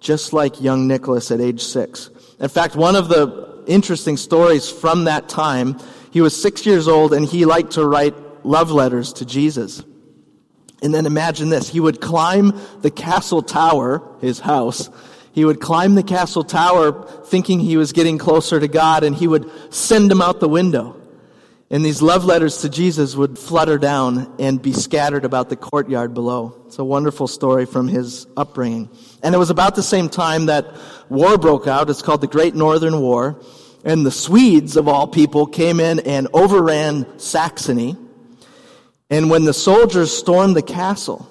just 0.00 0.32
like 0.32 0.60
young 0.60 0.86
Nicholas 0.86 1.30
at 1.30 1.40
age 1.40 1.62
six. 1.62 2.10
In 2.40 2.48
fact, 2.48 2.76
one 2.76 2.96
of 2.96 3.08
the 3.08 3.64
interesting 3.66 4.16
stories 4.16 4.70
from 4.70 5.04
that 5.04 5.28
time, 5.28 5.78
he 6.10 6.20
was 6.20 6.40
six 6.40 6.64
years 6.64 6.88
old 6.88 7.12
and 7.12 7.26
he 7.26 7.44
liked 7.44 7.72
to 7.72 7.84
write 7.84 8.14
love 8.44 8.70
letters 8.70 9.12
to 9.14 9.26
Jesus. 9.26 9.82
And 10.82 10.94
then 10.94 11.06
imagine 11.06 11.48
this. 11.48 11.68
He 11.68 11.80
would 11.80 12.00
climb 12.00 12.58
the 12.80 12.90
castle 12.90 13.42
tower, 13.42 14.02
his 14.20 14.38
house. 14.38 14.88
He 15.36 15.44
would 15.44 15.60
climb 15.60 15.96
the 15.96 16.02
castle 16.02 16.44
tower 16.44 17.06
thinking 17.26 17.60
he 17.60 17.76
was 17.76 17.92
getting 17.92 18.16
closer 18.16 18.58
to 18.58 18.68
God 18.68 19.04
and 19.04 19.14
he 19.14 19.28
would 19.28 19.50
send 19.68 20.10
him 20.10 20.22
out 20.22 20.40
the 20.40 20.48
window. 20.48 20.98
And 21.68 21.84
these 21.84 22.00
love 22.00 22.24
letters 22.24 22.62
to 22.62 22.70
Jesus 22.70 23.14
would 23.14 23.38
flutter 23.38 23.76
down 23.76 24.34
and 24.38 24.62
be 24.62 24.72
scattered 24.72 25.26
about 25.26 25.50
the 25.50 25.56
courtyard 25.56 26.14
below. 26.14 26.62
It's 26.64 26.78
a 26.78 26.84
wonderful 26.84 27.28
story 27.28 27.66
from 27.66 27.86
his 27.86 28.26
upbringing. 28.34 28.88
And 29.22 29.34
it 29.34 29.38
was 29.38 29.50
about 29.50 29.74
the 29.74 29.82
same 29.82 30.08
time 30.08 30.46
that 30.46 30.74
war 31.10 31.36
broke 31.36 31.66
out. 31.66 31.90
It's 31.90 32.00
called 32.00 32.22
the 32.22 32.28
Great 32.28 32.54
Northern 32.54 32.98
War. 33.02 33.38
And 33.84 34.06
the 34.06 34.10
Swedes, 34.10 34.74
of 34.78 34.88
all 34.88 35.06
people, 35.06 35.44
came 35.46 35.80
in 35.80 36.00
and 36.00 36.28
overran 36.32 37.18
Saxony. 37.18 37.94
And 39.10 39.28
when 39.28 39.44
the 39.44 39.52
soldiers 39.52 40.16
stormed 40.16 40.56
the 40.56 40.62
castle, 40.62 41.30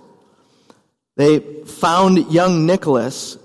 They 1.16 1.40
found 1.64 2.32
young 2.32 2.66
Nicholas 2.66 3.38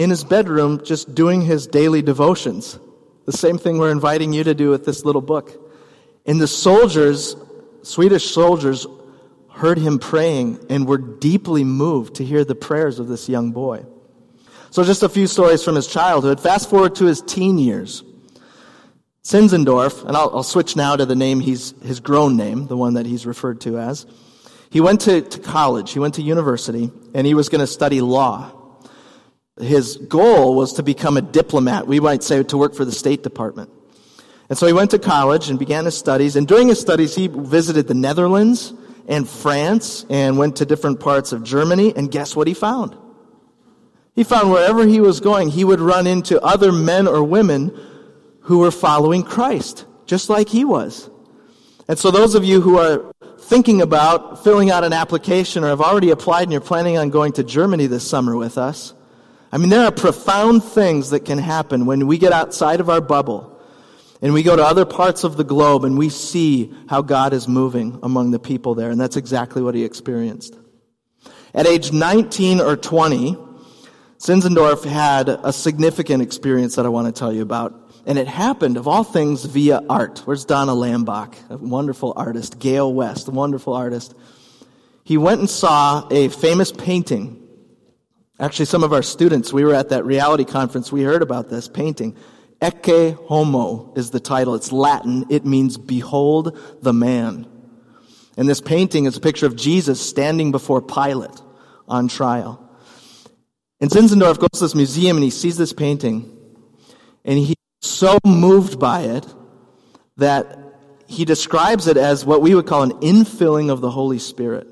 in 0.00 0.08
his 0.08 0.24
bedroom 0.24 0.82
just 0.82 1.14
doing 1.14 1.42
his 1.42 1.66
daily 1.66 2.00
devotions. 2.00 2.78
The 3.26 3.32
same 3.32 3.58
thing 3.58 3.76
we're 3.76 3.90
inviting 3.90 4.32
you 4.32 4.42
to 4.44 4.54
do 4.54 4.70
with 4.70 4.86
this 4.86 5.04
little 5.04 5.20
book. 5.20 5.52
And 6.24 6.40
the 6.40 6.48
soldiers, 6.48 7.36
Swedish 7.82 8.30
soldiers, 8.30 8.86
heard 9.50 9.76
him 9.76 9.98
praying 9.98 10.64
and 10.70 10.88
were 10.88 10.96
deeply 10.96 11.64
moved 11.64 12.14
to 12.14 12.24
hear 12.24 12.46
the 12.46 12.54
prayers 12.54 12.98
of 12.98 13.08
this 13.08 13.28
young 13.28 13.52
boy. 13.52 13.84
So, 14.70 14.84
just 14.84 15.02
a 15.02 15.08
few 15.10 15.26
stories 15.26 15.62
from 15.62 15.74
his 15.74 15.86
childhood. 15.86 16.40
Fast 16.40 16.70
forward 16.70 16.94
to 16.94 17.04
his 17.04 17.20
teen 17.20 17.58
years. 17.58 18.02
Zinzendorf, 19.22 20.06
and 20.06 20.16
I'll, 20.16 20.30
I'll, 20.36 20.42
switch 20.42 20.76
now 20.76 20.96
to 20.96 21.04
the 21.04 21.14
name 21.14 21.40
he's, 21.40 21.74
his 21.82 22.00
grown 22.00 22.38
name, 22.38 22.68
the 22.68 22.76
one 22.76 22.94
that 22.94 23.04
he's 23.04 23.26
referred 23.26 23.60
to 23.62 23.78
as. 23.78 24.06
He 24.70 24.80
went 24.80 25.02
to, 25.02 25.20
to 25.20 25.40
college, 25.40 25.92
he 25.92 25.98
went 25.98 26.14
to 26.14 26.22
university, 26.22 26.90
and 27.12 27.26
he 27.26 27.34
was 27.34 27.50
going 27.50 27.60
to 27.60 27.66
study 27.66 28.00
law. 28.00 28.59
His 29.60 29.96
goal 29.96 30.54
was 30.54 30.72
to 30.74 30.82
become 30.82 31.16
a 31.16 31.22
diplomat, 31.22 31.86
we 31.86 32.00
might 32.00 32.22
say 32.22 32.42
to 32.42 32.56
work 32.56 32.74
for 32.74 32.84
the 32.84 32.92
State 32.92 33.22
Department. 33.22 33.70
And 34.48 34.58
so 34.58 34.66
he 34.66 34.72
went 34.72 34.90
to 34.90 34.98
college 34.98 35.48
and 35.48 35.58
began 35.58 35.84
his 35.84 35.96
studies, 35.96 36.36
and 36.36 36.46
during 36.46 36.68
his 36.68 36.80
studies, 36.80 37.14
he 37.14 37.28
visited 37.28 37.86
the 37.86 37.94
Netherlands 37.94 38.74
and 39.06 39.28
France 39.28 40.04
and 40.10 40.38
went 40.38 40.56
to 40.56 40.66
different 40.66 41.00
parts 41.00 41.32
of 41.32 41.44
Germany, 41.44 41.94
and 41.94 42.10
guess 42.10 42.34
what 42.34 42.46
he 42.46 42.54
found? 42.54 42.96
He 44.14 44.24
found 44.24 44.50
wherever 44.50 44.86
he 44.86 45.00
was 45.00 45.20
going, 45.20 45.48
he 45.48 45.64
would 45.64 45.80
run 45.80 46.06
into 46.06 46.40
other 46.42 46.72
men 46.72 47.06
or 47.06 47.22
women 47.22 47.78
who 48.40 48.58
were 48.58 48.70
following 48.70 49.22
Christ, 49.22 49.86
just 50.06 50.28
like 50.28 50.48
he 50.48 50.64
was. 50.64 51.08
And 51.88 51.98
so, 51.98 52.10
those 52.10 52.34
of 52.34 52.44
you 52.44 52.60
who 52.60 52.78
are 52.78 53.12
thinking 53.38 53.82
about 53.82 54.44
filling 54.44 54.70
out 54.70 54.84
an 54.84 54.92
application 54.92 55.64
or 55.64 55.68
have 55.68 55.80
already 55.80 56.10
applied 56.10 56.44
and 56.44 56.52
you're 56.52 56.60
planning 56.60 56.96
on 56.96 57.10
going 57.10 57.32
to 57.32 57.42
Germany 57.42 57.86
this 57.86 58.08
summer 58.08 58.36
with 58.36 58.58
us, 58.58 58.94
I 59.52 59.58
mean, 59.58 59.68
there 59.68 59.84
are 59.84 59.90
profound 59.90 60.62
things 60.62 61.10
that 61.10 61.24
can 61.24 61.38
happen 61.38 61.86
when 61.86 62.06
we 62.06 62.18
get 62.18 62.32
outside 62.32 62.80
of 62.80 62.88
our 62.88 63.00
bubble 63.00 63.60
and 64.22 64.32
we 64.32 64.42
go 64.42 64.54
to 64.54 64.62
other 64.62 64.84
parts 64.84 65.24
of 65.24 65.36
the 65.36 65.44
globe 65.44 65.84
and 65.84 65.96
we 65.96 66.08
see 66.08 66.72
how 66.88 67.02
God 67.02 67.32
is 67.32 67.48
moving 67.48 67.98
among 68.02 68.30
the 68.30 68.38
people 68.38 68.74
there. 68.74 68.90
And 68.90 69.00
that's 69.00 69.16
exactly 69.16 69.62
what 69.62 69.74
he 69.74 69.84
experienced. 69.84 70.56
At 71.54 71.66
age 71.66 71.92
19 71.92 72.60
or 72.60 72.76
20, 72.76 73.36
Zinzendorf 74.18 74.84
had 74.84 75.28
a 75.28 75.52
significant 75.52 76.22
experience 76.22 76.76
that 76.76 76.84
I 76.84 76.90
want 76.90 77.06
to 77.06 77.18
tell 77.18 77.32
you 77.32 77.42
about. 77.42 77.74
And 78.06 78.18
it 78.18 78.28
happened, 78.28 78.76
of 78.76 78.86
all 78.86 79.04
things, 79.04 79.44
via 79.44 79.82
art. 79.88 80.20
Where's 80.26 80.44
Donna 80.44 80.72
Lambach, 80.72 81.34
a 81.50 81.56
wonderful 81.56 82.12
artist? 82.16 82.58
Gail 82.58 82.92
West, 82.92 83.28
a 83.28 83.30
wonderful 83.30 83.72
artist. 83.72 84.14
He 85.04 85.16
went 85.16 85.40
and 85.40 85.50
saw 85.50 86.06
a 86.10 86.28
famous 86.28 86.70
painting. 86.70 87.39
Actually, 88.40 88.64
some 88.64 88.82
of 88.82 88.92
our 88.92 89.02
students, 89.02 89.52
we 89.52 89.64
were 89.64 89.74
at 89.74 89.90
that 89.90 90.04
reality 90.06 90.44
conference, 90.44 90.90
we 90.90 91.02
heard 91.02 91.20
about 91.22 91.50
this 91.50 91.68
painting. 91.68 92.16
Ecce 92.62 93.14
Homo 93.26 93.92
is 93.96 94.10
the 94.10 94.20
title. 94.20 94.54
It's 94.54 94.72
Latin. 94.72 95.26
It 95.28 95.44
means 95.44 95.76
behold 95.76 96.58
the 96.80 96.94
man. 96.94 97.46
And 98.38 98.48
this 98.48 98.62
painting 98.62 99.04
is 99.04 99.16
a 99.18 99.20
picture 99.20 99.46
of 99.46 99.56
Jesus 99.56 100.00
standing 100.00 100.52
before 100.52 100.80
Pilate 100.80 101.38
on 101.86 102.08
trial. 102.08 102.66
And 103.80 103.90
Zinzendorf 103.90 104.38
goes 104.38 104.50
to 104.54 104.60
this 104.60 104.74
museum 104.74 105.18
and 105.18 105.24
he 105.24 105.30
sees 105.30 105.58
this 105.58 105.72
painting 105.72 106.36
and 107.24 107.38
he's 107.38 107.56
so 107.82 108.18
moved 108.24 108.78
by 108.78 109.02
it 109.02 109.26
that 110.16 110.58
he 111.06 111.24
describes 111.24 111.86
it 111.86 111.96
as 111.96 112.24
what 112.24 112.40
we 112.40 112.54
would 112.54 112.66
call 112.66 112.82
an 112.82 112.92
infilling 113.00 113.70
of 113.70 113.80
the 113.80 113.90
Holy 113.90 114.18
Spirit. 114.18 114.66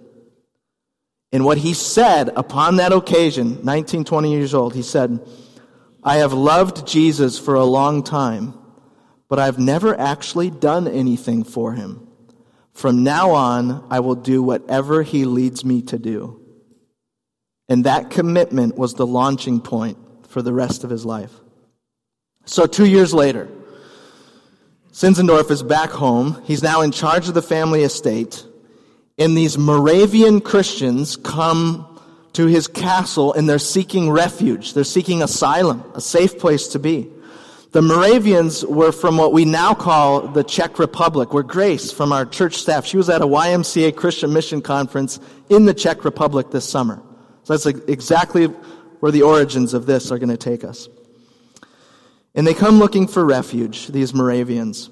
And 1.32 1.44
what 1.44 1.58
he 1.58 1.74
said 1.74 2.30
upon 2.36 2.76
that 2.76 2.92
occasion, 2.92 3.64
19, 3.64 4.04
20 4.04 4.32
years 4.32 4.54
old, 4.54 4.74
he 4.74 4.82
said, 4.82 5.20
I 6.02 6.16
have 6.16 6.32
loved 6.32 6.86
Jesus 6.86 7.38
for 7.38 7.54
a 7.54 7.64
long 7.64 8.02
time, 8.02 8.54
but 9.28 9.38
I've 9.38 9.58
never 9.58 9.98
actually 9.98 10.50
done 10.50 10.88
anything 10.88 11.44
for 11.44 11.72
him. 11.74 12.08
From 12.72 13.02
now 13.02 13.32
on, 13.32 13.84
I 13.90 14.00
will 14.00 14.14
do 14.14 14.42
whatever 14.42 15.02
he 15.02 15.24
leads 15.24 15.64
me 15.64 15.82
to 15.82 15.98
do. 15.98 16.40
And 17.68 17.84
that 17.84 18.10
commitment 18.10 18.78
was 18.78 18.94
the 18.94 19.06
launching 19.06 19.60
point 19.60 19.98
for 20.28 20.40
the 20.40 20.52
rest 20.52 20.84
of 20.84 20.90
his 20.90 21.04
life. 21.04 21.32
So, 22.46 22.66
two 22.66 22.86
years 22.86 23.12
later, 23.12 23.48
Zinzendorf 24.92 25.50
is 25.50 25.62
back 25.62 25.90
home. 25.90 26.40
He's 26.44 26.62
now 26.62 26.80
in 26.80 26.92
charge 26.92 27.28
of 27.28 27.34
the 27.34 27.42
family 27.42 27.82
estate. 27.82 28.44
And 29.18 29.36
these 29.36 29.58
Moravian 29.58 30.40
Christians 30.40 31.16
come 31.16 32.00
to 32.34 32.46
his 32.46 32.68
castle 32.68 33.32
and 33.32 33.48
they're 33.48 33.58
seeking 33.58 34.10
refuge. 34.10 34.74
They're 34.74 34.84
seeking 34.84 35.22
asylum, 35.22 35.84
a 35.94 36.00
safe 36.00 36.38
place 36.38 36.68
to 36.68 36.78
be. 36.78 37.10
The 37.72 37.82
Moravians 37.82 38.64
were 38.64 38.92
from 38.92 39.18
what 39.18 39.32
we 39.32 39.44
now 39.44 39.74
call 39.74 40.28
the 40.28 40.42
Czech 40.42 40.78
Republic, 40.78 41.34
where 41.34 41.42
Grace 41.42 41.92
from 41.92 42.12
our 42.12 42.24
church 42.24 42.56
staff, 42.56 42.86
she 42.86 42.96
was 42.96 43.10
at 43.10 43.20
a 43.20 43.26
YMCA 43.26 43.94
Christian 43.94 44.32
mission 44.32 44.62
conference 44.62 45.20
in 45.50 45.66
the 45.66 45.74
Czech 45.74 46.04
Republic 46.04 46.50
this 46.50 46.66
summer. 46.66 47.02
So 47.44 47.56
that's 47.56 47.66
exactly 47.66 48.46
where 49.00 49.12
the 49.12 49.22
origins 49.22 49.74
of 49.74 49.84
this 49.84 50.10
are 50.10 50.18
going 50.18 50.30
to 50.30 50.36
take 50.36 50.64
us. 50.64 50.88
And 52.34 52.46
they 52.46 52.54
come 52.54 52.78
looking 52.78 53.06
for 53.06 53.24
refuge, 53.24 53.88
these 53.88 54.14
Moravians. 54.14 54.90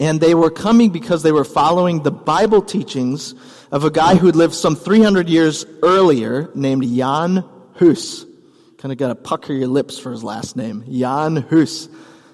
And 0.00 0.18
they 0.18 0.34
were 0.34 0.50
coming 0.50 0.90
because 0.90 1.22
they 1.22 1.30
were 1.30 1.44
following 1.44 2.02
the 2.02 2.10
Bible 2.10 2.62
teachings 2.62 3.34
of 3.70 3.84
a 3.84 3.90
guy 3.90 4.16
who 4.16 4.26
had 4.26 4.34
lived 4.34 4.54
some 4.54 4.74
300 4.74 5.28
years 5.28 5.66
earlier 5.82 6.50
named 6.54 6.82
Jan 6.84 7.44
Hus. 7.74 8.24
Kind 8.78 8.92
of 8.92 8.98
got 8.98 9.08
to 9.08 9.14
pucker 9.14 9.52
your 9.52 9.68
lips 9.68 9.98
for 9.98 10.10
his 10.10 10.24
last 10.24 10.56
name. 10.56 10.84
Jan 10.90 11.36
Hus. 11.36 11.88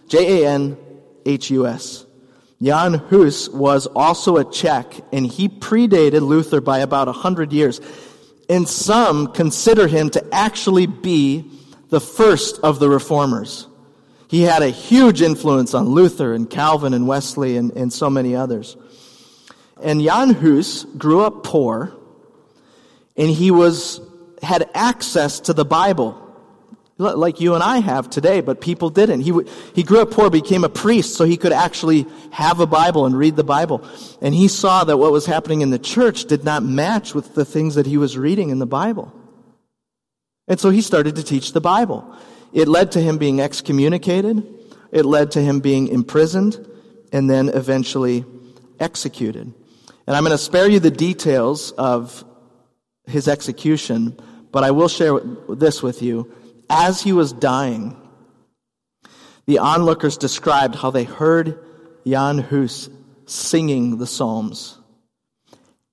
J 0.08 0.44
A 0.44 0.48
N 0.48 0.78
H 1.26 1.50
U 1.50 1.66
S. 1.66 2.06
Jan 2.62 2.94
Hus 2.94 3.48
was 3.48 3.86
also 3.88 4.36
a 4.36 4.50
Czech, 4.50 4.94
and 5.12 5.26
he 5.26 5.48
predated 5.48 6.20
Luther 6.20 6.60
by 6.60 6.78
about 6.78 7.08
100 7.08 7.52
years. 7.52 7.80
And 8.48 8.68
some 8.68 9.32
consider 9.32 9.88
him 9.88 10.08
to 10.10 10.24
actually 10.32 10.86
be 10.86 11.50
the 11.88 12.00
first 12.00 12.60
of 12.62 12.78
the 12.78 12.88
reformers. 12.88 13.66
He 14.28 14.42
had 14.42 14.62
a 14.62 14.70
huge 14.70 15.22
influence 15.22 15.74
on 15.74 15.86
Luther 15.86 16.34
and 16.34 16.50
Calvin 16.50 16.94
and 16.94 17.06
Wesley 17.06 17.56
and, 17.56 17.70
and 17.72 17.92
so 17.92 18.10
many 18.10 18.34
others. 18.34 18.76
And 19.82 20.02
Jan 20.02 20.30
Hus 20.30 20.84
grew 20.84 21.20
up 21.20 21.44
poor, 21.44 21.92
and 23.16 23.28
he 23.28 23.50
was, 23.50 24.00
had 24.42 24.68
access 24.74 25.40
to 25.40 25.52
the 25.52 25.64
Bible, 25.64 26.22
like 26.98 27.40
you 27.40 27.54
and 27.54 27.62
I 27.62 27.78
have 27.78 28.08
today, 28.08 28.40
but 28.40 28.62
people 28.62 28.88
didn't. 28.88 29.20
He, 29.20 29.38
he 29.74 29.82
grew 29.82 30.00
up 30.00 30.10
poor, 30.10 30.30
became 30.30 30.64
a 30.64 30.70
priest, 30.70 31.14
so 31.14 31.24
he 31.24 31.36
could 31.36 31.52
actually 31.52 32.06
have 32.30 32.58
a 32.58 32.66
Bible 32.66 33.04
and 33.04 33.16
read 33.16 33.36
the 33.36 33.44
Bible. 33.44 33.86
And 34.22 34.34
he 34.34 34.48
saw 34.48 34.82
that 34.84 34.96
what 34.96 35.12
was 35.12 35.26
happening 35.26 35.60
in 35.60 35.68
the 35.68 35.78
church 35.78 36.24
did 36.24 36.42
not 36.42 36.62
match 36.62 37.14
with 37.14 37.34
the 37.34 37.44
things 37.44 37.74
that 37.74 37.86
he 37.86 37.98
was 37.98 38.16
reading 38.16 38.48
in 38.48 38.58
the 38.58 38.66
Bible. 38.66 39.12
And 40.48 40.58
so 40.58 40.70
he 40.70 40.80
started 40.80 41.16
to 41.16 41.22
teach 41.22 41.52
the 41.52 41.60
Bible. 41.60 42.16
It 42.56 42.68
led 42.68 42.92
to 42.92 43.02
him 43.02 43.18
being 43.18 43.38
excommunicated, 43.38 44.42
it 44.90 45.04
led 45.04 45.32
to 45.32 45.42
him 45.42 45.60
being 45.60 45.88
imprisoned, 45.88 46.66
and 47.12 47.28
then 47.28 47.50
eventually 47.50 48.24
executed. 48.80 49.52
And 50.06 50.16
I'm 50.16 50.22
going 50.22 50.30
to 50.30 50.38
spare 50.38 50.66
you 50.66 50.80
the 50.80 50.90
details 50.90 51.72
of 51.72 52.24
his 53.06 53.28
execution, 53.28 54.18
but 54.52 54.64
I 54.64 54.70
will 54.70 54.88
share 54.88 55.20
this 55.50 55.82
with 55.82 56.00
you. 56.00 56.32
As 56.70 57.02
he 57.02 57.12
was 57.12 57.34
dying, 57.34 57.94
the 59.44 59.58
onlookers 59.58 60.16
described 60.16 60.76
how 60.76 60.90
they 60.90 61.04
heard 61.04 61.62
Jan 62.06 62.38
Hus 62.38 62.88
singing 63.26 63.98
the 63.98 64.06
Psalms. 64.06 64.78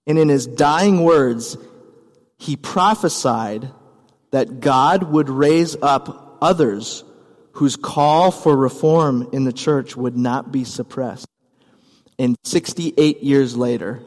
And 0.08 0.18
in 0.18 0.30
his 0.30 0.48
dying 0.48 1.04
words, 1.04 1.58
he 2.38 2.56
prophesied 2.56 3.70
that 4.32 4.62
God 4.62 5.04
would 5.04 5.30
raise 5.30 5.76
up 5.82 6.23
others 6.44 7.04
whose 7.54 7.76
call 7.76 8.32
for 8.32 8.56
reform 8.56 9.30
in 9.32 9.46
the 9.46 9.54
church 9.54 9.96
would 9.96 10.18
not 10.18 10.52
be 10.52 10.64
suppressed. 10.64 11.28
And 12.20 12.36
68 12.44 13.24
years 13.24 13.56
later, 13.56 14.02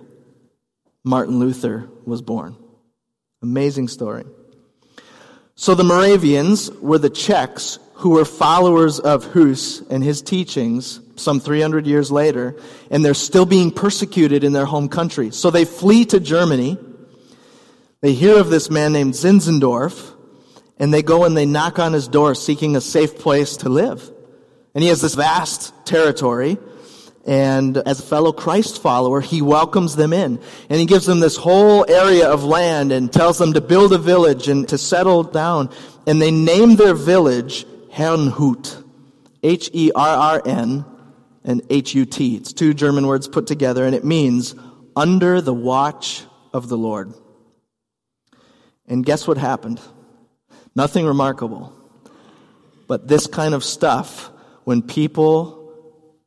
Martin 1.05 1.39
Luther 1.39 1.89
was 2.05 2.23
born. 2.23 2.57
Amazing 3.43 3.89
story. 3.89 4.25
So 5.55 5.75
the 5.75 5.85
Moravians 5.85 6.71
were 6.71 6.99
the 6.99 7.11
Czechs 7.11 7.79
who 7.95 8.11
were 8.11 8.25
followers 8.25 9.01
of 9.01 9.25
Hus 9.25 9.81
and 9.89 10.05
his 10.05 10.21
teachings 10.21 11.01
some 11.17 11.41
300 11.41 11.87
years 11.87 12.11
later, 12.11 12.57
and 12.91 13.03
they're 13.03 13.15
still 13.15 13.47
being 13.47 13.71
persecuted 13.71 14.45
in 14.45 14.53
their 14.53 14.67
home 14.67 14.89
country. 14.89 15.31
So 15.31 15.51
they 15.51 15.65
flee 15.65 16.05
to 16.07 16.21
Germany. 16.21 16.77
They 18.03 18.13
hear 18.13 18.39
of 18.39 18.51
this 18.51 18.69
man 18.71 18.93
named 18.93 19.15
Zinzendorf, 19.15 20.13
and 20.79 20.93
they 20.93 21.03
go 21.03 21.25
and 21.25 21.37
they 21.37 21.47
knock 21.47 21.79
on 21.79 21.93
his 21.93 22.09
door 22.09 22.35
seeking 22.35 22.77
a 22.77 22.81
safe 22.81 23.19
place 23.19 23.59
to 23.59 23.69
live. 23.69 24.11
And 24.75 24.83
he 24.83 24.91
has 24.91 25.01
this 25.01 25.15
vast 25.15 25.73
territory, 25.87 26.59
And 27.27 27.77
as 27.77 27.99
a 27.99 28.03
fellow 28.05 28.31
Christ 28.31 28.81
follower, 28.81 29.21
he 29.21 29.43
welcomes 29.43 29.97
them 29.97 30.13
in. 30.13 30.39
And 30.69 30.79
he 30.79 30.87
gives 30.87 31.07
them 31.07 31.19
this 31.19 31.37
whole 31.37 31.85
area 31.91 32.29
of 32.29 32.45
land 32.45 32.93
and 32.93 33.13
tells 33.13 33.39
them 33.39 33.55
to 33.55 33.61
build 33.61 33.93
a 33.93 33.99
village 33.99 34.49
and 34.49 34.69
to 34.69 34.79
settle 34.79 35.25
down. 35.25 35.71
And 36.07 36.23
they 36.23 36.31
name 36.31 36.77
their 36.77 36.95
village 36.95 37.67
Herrnhut. 37.91 38.85
H-E-R-R-N 39.43 40.85
and 41.45 41.63
H-U-T. 41.71 42.37
It's 42.37 42.53
two 42.53 42.75
German 42.75 43.07
words 43.07 43.29
put 43.29 43.47
together 43.47 43.87
and 43.87 43.95
it 43.95 44.05
means 44.05 44.55
under 44.95 45.41
the 45.41 45.55
watch 45.55 46.25
of 46.53 46.69
the 46.69 46.77
Lord. 46.77 47.15
And 48.87 49.05
guess 49.05 49.27
what 49.27 49.39
happened? 49.39 49.81
Nothing 50.77 51.07
remarkable. 51.07 51.73
But 52.87 53.09
this 53.09 53.27
kind 53.27 53.53
of 53.55 53.65
stuff, 53.65 54.31
when 54.63 54.83
people 54.83 55.57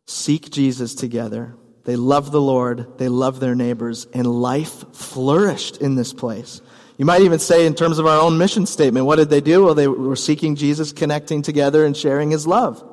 seek 0.10 0.50
Jesus 0.50 0.96
together. 0.96 1.56
They 1.86 1.96
love 1.96 2.32
the 2.32 2.42
Lord, 2.42 2.98
they 2.98 3.10
love 3.10 3.40
their 3.40 3.56
neighbors, 3.56 4.08
and 4.14 4.26
life 4.26 4.84
flourished 4.94 5.78
in 5.78 5.96
this 5.96 6.14
place. 6.14 6.62
You 6.98 7.06
might 7.06 7.22
even 7.22 7.40
say, 7.40 7.66
in 7.66 7.76
terms 7.76 8.00
of 8.00 8.08
our 8.08 8.20
own 8.20 8.38
mission 8.38 8.66
statement, 8.66 9.06
what 9.06 9.18
did 9.18 9.30
they 9.30 9.40
do? 9.40 9.66
Well, 9.66 9.76
they 9.76 9.88
were 9.88 10.16
seeking 10.16 10.56
Jesus, 10.56 10.92
connecting 10.92 11.42
together, 11.42 11.86
and 11.86 11.96
sharing 11.96 12.32
his 12.32 12.46
love. 12.46 12.84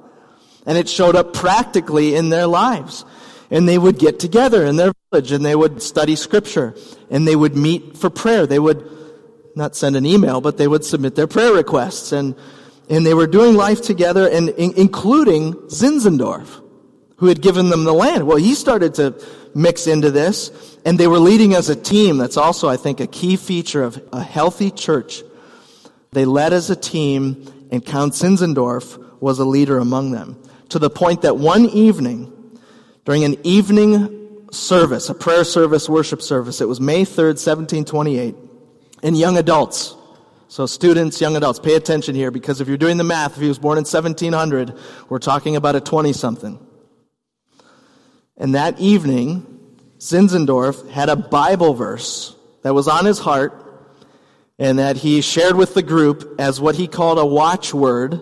And 0.67 0.77
it 0.77 0.89
showed 0.89 1.17
up 1.17 1.33
practically 1.33 2.15
in 2.15 2.29
their 2.29 2.47
lives. 2.47 3.05
And 3.51 3.69
they 3.69 3.79
would 3.79 3.99
get 3.99 4.19
together 4.19 4.65
in 4.65 4.77
their 4.77 4.93
village 5.11 5.33
and 5.33 5.45
they 5.45 5.55
would 5.55 5.81
study 5.81 6.17
scripture 6.17 6.75
and 7.11 7.29
they 7.29 7.37
would 7.37 7.57
meet 7.57 7.97
for 7.97 8.11
prayer. 8.11 8.45
They 8.45 8.59
would 8.59 8.91
not 9.57 9.75
send 9.75 9.97
an 9.97 10.07
email, 10.07 10.41
but 10.41 10.59
they 10.59 10.69
would 10.69 10.85
submit 10.85 11.17
their 11.17 11.27
prayer 11.27 11.53
requests 11.53 12.13
and, 12.13 12.37
and 12.89 13.05
they 13.05 13.15
were 13.15 13.27
doing 13.27 13.55
life 13.55 13.83
together 13.83 14.29
and 14.29 14.51
in, 14.51 14.73
including 14.77 15.55
Zinzendorf 15.69 16.63
who 17.17 17.27
had 17.27 17.41
given 17.41 17.71
them 17.71 17.85
the 17.85 17.93
land. 17.93 18.27
Well, 18.27 18.37
he 18.37 18.55
started 18.55 18.95
to 18.95 19.15
mix 19.55 19.87
into 19.87 20.11
this, 20.11 20.79
and 20.85 20.99
they 20.99 21.07
were 21.07 21.19
leading 21.19 21.55
as 21.55 21.71
a 21.71 21.77
team. 21.77 22.19
That's 22.19 22.37
also, 22.37 22.69
I 22.69 22.77
think, 22.77 23.01
a 23.01 23.07
key 23.07 23.37
feature 23.37 23.83
of 23.83 24.03
a 24.13 24.23
healthy 24.23 24.71
church. 24.71 25.23
They 26.13 26.27
led 26.27 26.53
as 26.53 26.69
a 26.69 26.77
team, 26.77 27.69
and 27.71 27.85
Count 27.85 28.13
Zinzendorf 28.13 29.21
was 29.21 29.39
a 29.39 29.45
leader 29.45 29.79
among 29.79 30.11
them. 30.11 30.41
To 30.71 30.79
the 30.79 30.91
point 30.91 31.23
that 31.23 31.39
one 31.39 31.65
evening, 31.67 32.33
during 33.07 33.25
an 33.25 33.37
evening 33.45 34.49
service, 34.51 35.09
a 35.09 35.15
prayer 35.15 35.45
service, 35.45 35.89
worship 35.89 36.21
service, 36.21 36.61
it 36.61 36.69
was 36.69 36.81
May 36.81 37.03
3rd, 37.03 37.39
1728, 37.41 38.35
and 39.07 39.17
young 39.17 39.37
adults, 39.39 39.95
so 40.49 40.67
students, 40.67 41.21
young 41.21 41.37
adults, 41.37 41.61
pay 41.61 41.75
attention 41.75 42.17
here 42.17 42.33
because 42.33 42.61
if 42.61 42.67
you're 42.67 42.77
doing 42.77 42.97
the 42.97 43.05
math, 43.05 43.37
if 43.37 43.41
he 43.41 43.47
was 43.47 43.61
born 43.61 43.79
in 43.79 43.85
1700, 43.85 44.77
we're 45.09 45.21
talking 45.21 45.55
about 45.55 45.77
a 45.77 45.81
20 45.81 46.13
something. 46.13 46.59
And 48.37 48.57
that 48.57 48.81
evening, 48.81 49.77
Zinzendorf 50.01 50.91
had 50.91 51.09
a 51.09 51.15
Bible 51.15 51.73
verse 51.73 52.35
that 52.63 52.75
was 52.75 52.89
on 52.89 53.05
his 53.05 53.21
heart 53.21 53.63
and 54.59 54.81
that 54.81 54.97
he 54.97 55.21
shared 55.21 55.55
with 55.55 55.75
the 55.75 55.85
group 55.85 56.35
as 56.41 56.61
what 56.61 56.75
he 56.75 56.89
called 56.89 57.21
a 57.21 57.27
watchword 57.27 58.21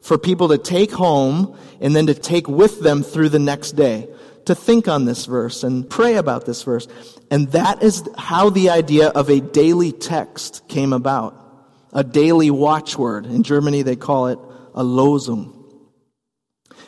for 0.00 0.16
people 0.16 0.48
to 0.48 0.56
take 0.56 0.92
home 0.92 1.58
and 1.78 1.94
then 1.94 2.06
to 2.06 2.14
take 2.14 2.48
with 2.48 2.80
them 2.80 3.02
through 3.02 3.28
the 3.28 3.38
next 3.38 3.72
day 3.72 4.08
to 4.46 4.54
think 4.54 4.88
on 4.88 5.04
this 5.04 5.26
verse 5.26 5.62
and 5.62 5.88
pray 5.88 6.16
about 6.16 6.46
this 6.46 6.62
verse. 6.62 6.88
And 7.30 7.52
that 7.52 7.82
is 7.82 8.08
how 8.16 8.50
the 8.50 8.70
idea 8.70 9.08
of 9.08 9.28
a 9.28 9.40
daily 9.40 9.92
text 9.92 10.66
came 10.68 10.92
about. 10.92 11.42
A 11.92 12.04
daily 12.04 12.50
watchword. 12.50 13.26
In 13.26 13.42
Germany, 13.42 13.82
they 13.82 13.96
call 13.96 14.28
it 14.28 14.38
a 14.74 14.82
Losung. 14.82 15.52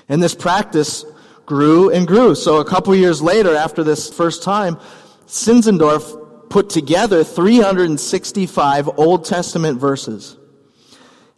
And 0.08 0.22
this 0.22 0.34
practice 0.34 1.04
grew 1.46 1.90
and 1.90 2.06
grew. 2.06 2.34
So 2.34 2.58
a 2.58 2.64
couple 2.64 2.94
years 2.94 3.22
later, 3.22 3.54
after 3.54 3.82
this 3.82 4.12
first 4.12 4.42
time, 4.42 4.78
Zinzendorf 5.26 6.50
put 6.50 6.70
together 6.70 7.24
365 7.24 8.98
Old 8.98 9.24
Testament 9.24 9.80
verses. 9.80 10.36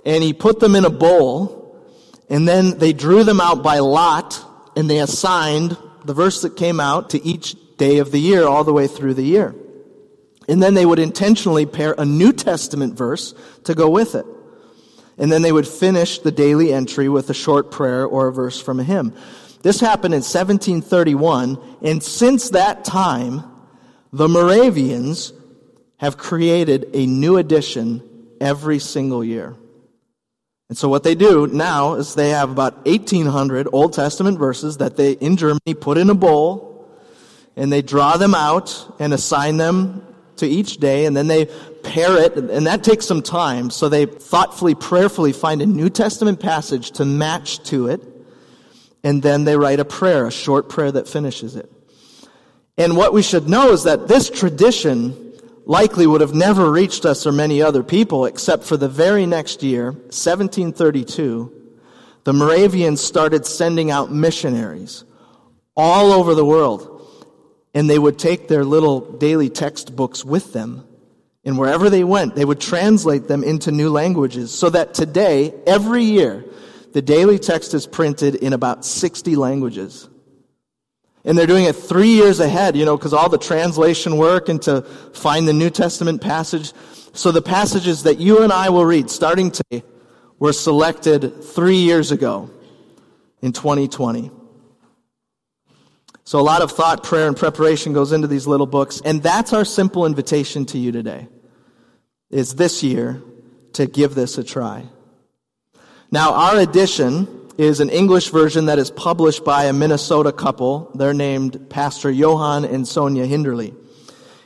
And 0.04 0.22
he 0.22 0.32
put 0.32 0.60
them 0.60 0.74
in 0.74 0.84
a 0.84 0.90
bowl, 0.90 1.78
and 2.28 2.46
then 2.46 2.78
they 2.78 2.92
drew 2.92 3.24
them 3.24 3.40
out 3.40 3.62
by 3.62 3.78
lot, 3.80 4.40
and 4.76 4.88
they 4.88 5.00
assigned 5.00 5.76
the 6.04 6.14
verse 6.14 6.42
that 6.42 6.56
came 6.56 6.80
out 6.80 7.10
to 7.10 7.24
each 7.24 7.56
day 7.76 7.98
of 7.98 8.10
the 8.10 8.20
year, 8.20 8.46
all 8.46 8.64
the 8.64 8.72
way 8.72 8.86
through 8.86 9.14
the 9.14 9.22
year. 9.22 9.54
And 10.48 10.62
then 10.62 10.74
they 10.74 10.86
would 10.86 10.98
intentionally 10.98 11.66
pair 11.66 11.94
a 11.96 12.04
New 12.04 12.32
Testament 12.32 12.94
verse 12.94 13.34
to 13.64 13.74
go 13.74 13.88
with 13.88 14.14
it. 14.14 14.26
And 15.16 15.30
then 15.30 15.42
they 15.42 15.52
would 15.52 15.68
finish 15.68 16.18
the 16.18 16.32
daily 16.32 16.72
entry 16.72 17.08
with 17.08 17.30
a 17.30 17.34
short 17.34 17.70
prayer 17.70 18.06
or 18.06 18.28
a 18.28 18.32
verse 18.32 18.60
from 18.60 18.80
a 18.80 18.84
hymn. 18.84 19.14
This 19.62 19.80
happened 19.80 20.14
in 20.14 20.22
1731, 20.22 21.58
and 21.82 22.02
since 22.02 22.50
that 22.50 22.84
time, 22.84 23.44
the 24.12 24.28
Moravians 24.28 25.34
have 25.98 26.16
created 26.16 26.88
a 26.94 27.06
new 27.06 27.36
edition 27.36 28.02
every 28.40 28.78
single 28.78 29.22
year. 29.22 29.54
And 30.70 30.78
so 30.78 30.88
what 30.88 31.02
they 31.02 31.16
do 31.16 31.48
now 31.48 31.94
is 31.94 32.14
they 32.14 32.30
have 32.30 32.48
about 32.48 32.86
1800 32.86 33.66
Old 33.72 33.92
Testament 33.92 34.38
verses 34.38 34.76
that 34.76 34.96
they, 34.96 35.12
in 35.14 35.36
Germany, 35.36 35.74
put 35.74 35.98
in 35.98 36.08
a 36.10 36.14
bowl, 36.14 36.88
and 37.56 37.72
they 37.72 37.82
draw 37.82 38.16
them 38.16 38.36
out 38.36 38.94
and 39.00 39.12
assign 39.12 39.56
them 39.56 40.06
to 40.36 40.46
each 40.46 40.76
day, 40.76 41.06
and 41.06 41.16
then 41.16 41.26
they 41.26 41.46
pair 41.82 42.16
it, 42.22 42.36
and 42.36 42.68
that 42.68 42.84
takes 42.84 43.04
some 43.04 43.20
time. 43.20 43.70
So 43.70 43.88
they 43.88 44.06
thoughtfully, 44.06 44.76
prayerfully 44.76 45.32
find 45.32 45.60
a 45.60 45.66
New 45.66 45.90
Testament 45.90 46.38
passage 46.38 46.92
to 46.92 47.04
match 47.04 47.64
to 47.64 47.88
it, 47.88 48.00
and 49.02 49.24
then 49.24 49.42
they 49.42 49.56
write 49.56 49.80
a 49.80 49.84
prayer, 49.84 50.28
a 50.28 50.30
short 50.30 50.68
prayer 50.68 50.92
that 50.92 51.08
finishes 51.08 51.56
it. 51.56 51.68
And 52.78 52.96
what 52.96 53.12
we 53.12 53.22
should 53.22 53.48
know 53.48 53.72
is 53.72 53.82
that 53.82 54.06
this 54.06 54.30
tradition 54.30 55.29
likely 55.70 56.04
would 56.04 56.20
have 56.20 56.34
never 56.34 56.68
reached 56.68 57.06
us 57.06 57.24
or 57.24 57.30
many 57.30 57.62
other 57.62 57.84
people 57.84 58.26
except 58.26 58.64
for 58.64 58.76
the 58.76 58.88
very 58.88 59.24
next 59.24 59.62
year, 59.62 59.92
1732, 59.92 61.76
the 62.24 62.32
Moravians 62.32 63.00
started 63.00 63.46
sending 63.46 63.88
out 63.88 64.10
missionaries 64.10 65.04
all 65.76 66.10
over 66.10 66.34
the 66.34 66.44
world. 66.44 66.88
And 67.72 67.88
they 67.88 68.00
would 68.00 68.18
take 68.18 68.48
their 68.48 68.64
little 68.64 69.12
daily 69.12 69.48
textbooks 69.48 70.24
with 70.24 70.52
them. 70.52 70.84
And 71.44 71.56
wherever 71.56 71.88
they 71.88 72.02
went, 72.02 72.34
they 72.34 72.44
would 72.44 72.60
translate 72.60 73.28
them 73.28 73.44
into 73.44 73.70
new 73.70 73.90
languages 73.90 74.50
so 74.50 74.70
that 74.70 74.92
today, 74.92 75.54
every 75.68 76.02
year, 76.02 76.44
the 76.94 77.00
daily 77.00 77.38
text 77.38 77.74
is 77.74 77.86
printed 77.86 78.34
in 78.34 78.54
about 78.54 78.84
60 78.84 79.36
languages. 79.36 80.09
And 81.24 81.36
they're 81.36 81.46
doing 81.46 81.64
it 81.64 81.76
three 81.76 82.08
years 82.08 82.40
ahead, 82.40 82.76
you 82.76 82.84
know, 82.84 82.96
because 82.96 83.12
all 83.12 83.28
the 83.28 83.38
translation 83.38 84.16
work 84.16 84.48
and 84.48 84.60
to 84.62 84.82
find 85.12 85.46
the 85.46 85.52
New 85.52 85.70
Testament 85.70 86.22
passage. 86.22 86.72
So 87.12 87.30
the 87.30 87.42
passages 87.42 88.04
that 88.04 88.18
you 88.18 88.42
and 88.42 88.52
I 88.52 88.70
will 88.70 88.84
read 88.84 89.10
starting 89.10 89.50
today 89.50 89.84
were 90.38 90.52
selected 90.52 91.44
three 91.44 91.76
years 91.76 92.10
ago 92.10 92.50
in 93.42 93.52
2020. 93.52 94.30
So 96.24 96.38
a 96.38 96.42
lot 96.42 96.62
of 96.62 96.70
thought, 96.70 97.02
prayer, 97.02 97.26
and 97.26 97.36
preparation 97.36 97.92
goes 97.92 98.12
into 98.12 98.28
these 98.28 98.46
little 98.46 98.66
books. 98.66 99.02
And 99.04 99.22
that's 99.22 99.52
our 99.52 99.64
simple 99.64 100.06
invitation 100.06 100.64
to 100.66 100.78
you 100.78 100.92
today, 100.92 101.26
is 102.30 102.54
this 102.54 102.82
year 102.82 103.20
to 103.72 103.86
give 103.86 104.14
this 104.14 104.38
a 104.38 104.44
try. 104.44 104.84
Now, 106.10 106.34
our 106.34 106.58
edition 106.58 107.49
is 107.60 107.78
an 107.78 107.90
English 107.90 108.30
version 108.30 108.64
that 108.64 108.78
is 108.78 108.90
published 108.90 109.44
by 109.44 109.64
a 109.64 109.72
Minnesota 109.74 110.32
couple. 110.32 110.90
They're 110.94 111.12
named 111.12 111.68
Pastor 111.68 112.10
Johan 112.10 112.64
and 112.64 112.88
Sonia 112.88 113.26
Hinderly. 113.26 113.74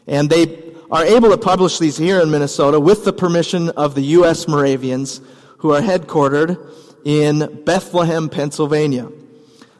And 0.09 0.29
they 0.29 0.74
are 0.90 1.05
able 1.05 1.31
to 1.31 1.38
publish 1.38 1.79
these 1.79 1.96
here 1.96 2.20
in 2.20 2.33
Minnesota 2.33 2.81
with 2.81 3.05
the 3.05 3.12
permission 3.12 3.68
of 3.70 3.94
the 3.94 4.03
U.S. 4.18 4.48
Moravians, 4.48 5.20
who 5.59 5.72
are 5.72 5.81
headquartered 5.81 6.59
in 7.05 7.62
Bethlehem, 7.64 8.29
Pennsylvania. 8.29 9.09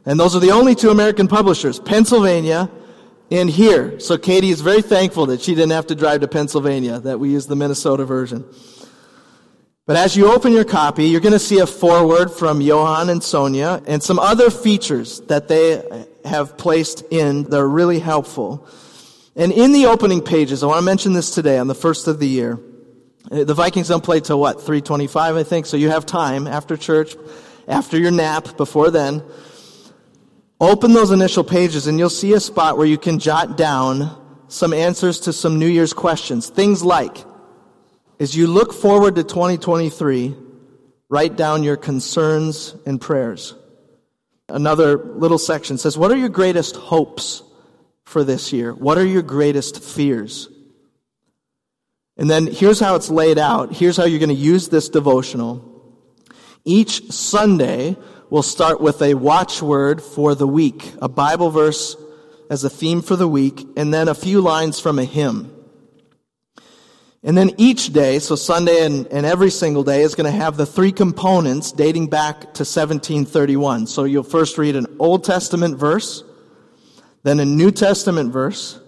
And 0.07 0.21
those 0.21 0.37
are 0.37 0.41
the 0.41 0.53
only 0.53 0.77
two 0.77 0.91
American 0.91 1.27
publishers, 1.27 1.81
Pennsylvania 1.81 2.71
and 3.33 3.51
here. 3.51 3.99
So 3.99 4.17
Katie 4.17 4.51
is 4.51 4.61
very 4.61 4.83
thankful 4.83 5.27
that 5.27 5.41
she 5.41 5.57
didn't 5.57 5.73
have 5.73 5.89
to 5.89 5.97
drive 5.97 6.21
to 6.21 6.29
Pennsylvania, 6.29 7.01
that 7.01 7.19
we 7.19 7.31
use 7.31 7.49
the 7.49 7.57
Minnesota 7.57 8.05
version. 8.05 8.45
But 9.87 9.97
as 9.97 10.17
you 10.17 10.33
open 10.33 10.53
your 10.53 10.65
copy, 10.65 11.05
you're 11.05 11.21
going 11.21 11.33
to 11.35 11.39
see 11.39 11.59
a 11.59 11.67
foreword 11.67 12.31
from 12.31 12.63
Johan 12.63 13.11
and 13.11 13.23
Sonia 13.23 13.83
and 13.87 14.03
some 14.03 14.19
other 14.19 14.51
features 14.51 15.21
that 15.23 15.49
they 15.49 16.07
have 16.25 16.57
placed 16.57 17.03
in 17.11 17.45
that 17.45 17.59
are 17.59 17.69
really 17.69 17.99
helpful. 17.99 18.67
And 19.37 19.53
in 19.53 19.73
the 19.73 19.87
opening 19.87 20.23
pages, 20.23 20.63
I 20.63 20.67
want 20.69 20.79
to 20.79 20.85
mention 20.85 21.13
this 21.13 21.35
today 21.35 21.59
on 21.59 21.67
the 21.67 21.75
first 21.75 22.09
of 22.09 22.19
the 22.19 22.27
year. 22.27 22.59
Uh, 23.31 23.45
the 23.45 23.53
Vikings 23.53 23.89
don't 23.89 24.03
play 24.03 24.21
till 24.21 24.41
what, 24.41 24.55
325, 24.55 25.37
I 25.37 25.43
think, 25.43 25.67
so 25.67 25.77
you 25.77 25.91
have 25.91 26.07
time 26.07 26.47
after 26.47 26.79
church, 26.79 27.15
after 27.69 27.99
your 27.99 28.11
nap, 28.11 28.57
before 28.57 28.91
then. 28.91 29.23
Open 30.61 30.95
those 30.95 31.11
initial 31.11 31.45
pages 31.45 31.87
and 31.87 31.99
you'll 31.99 32.09
see 32.09 32.33
a 32.33 32.41
spot 32.41 32.79
where 32.79 32.87
you 32.87 32.97
can 32.97 33.19
jot 33.19 33.59
down 33.59 34.19
some 34.49 34.73
answers 34.73 35.21
to 35.21 35.33
some 35.35 35.59
New 35.59 35.67
Year's 35.67 35.93
questions. 35.93 36.49
Things 36.49 36.83
like, 36.83 37.19
as 38.21 38.37
you 38.37 38.47
look 38.47 38.73
forward 38.73 39.17
to 39.17 39.25
2023, 39.25 40.35
write 41.09 41.37
down 41.37 41.63
your 41.63 41.77
concerns 41.77 42.75
and 42.87 43.01
prayers. 43.01 43.55
another 44.49 44.99
little 44.99 45.39
section 45.39 45.79
says, 45.79 45.97
What 45.97 46.11
are 46.11 46.17
your 46.17 46.29
greatest 46.29 46.77
hopes 46.77 47.43
for 48.05 48.25
this 48.25 48.53
year? 48.53 48.73
What 48.73 48.99
are 48.99 49.07
your 49.07 49.23
greatest 49.23 49.83
fears? 49.83 50.49
And 52.17 52.31
then 52.31 52.47
here's 52.47 52.79
how 52.79 52.95
it's 52.95 53.11
laid 53.11 53.39
out. 53.39 53.73
Here's 53.73 53.97
how 53.97 54.05
you're 54.05 54.21
going 54.21 54.29
to 54.29 54.35
use 54.35 54.69
this 54.69 54.89
devotional. 54.89 55.71
Each 56.65 57.11
Sunday, 57.11 57.97
we'll 58.31 58.43
start 58.43 58.81
with 58.81 59.03
a 59.03 59.15
watchword 59.15 60.01
for 60.03 60.35
the 60.35 60.47
week, 60.47 60.93
a 61.03 61.09
Bible 61.09 61.51
verse 61.51 61.97
as 62.51 62.63
a 62.63 62.71
theme 62.71 63.03
for 63.03 63.17
the 63.17 63.29
week, 63.29 63.67
and 63.77 63.93
then 63.93 64.09
a 64.09 64.15
few 64.15 64.41
lines 64.41 64.79
from 64.79 64.99
a 64.99 65.05
hymn. 65.05 65.54
And 67.27 67.39
then 67.39 67.53
each 67.57 67.95
day, 67.95 68.19
so 68.19 68.37
Sunday 68.37 68.85
and, 68.85 69.07
and 69.07 69.25
every 69.25 69.51
single 69.51 69.83
day, 69.83 70.03
is 70.03 70.15
going 70.15 70.31
to 70.31 70.39
have 70.39 70.59
the 70.59 70.67
three 70.67 70.93
components 70.93 71.73
dating 71.73 72.09
back 72.09 72.41
to 72.41 72.65
1731. 72.65 73.87
So 73.87 74.05
you'll 74.05 74.23
first 74.23 74.59
read 74.59 74.77
an 74.77 74.87
Old 74.99 75.25
Testament 75.25 75.79
verse, 75.79 76.23
then 77.23 77.41
a 77.41 77.47
New 77.47 77.71
Testament 77.71 78.31
verse, 78.31 78.79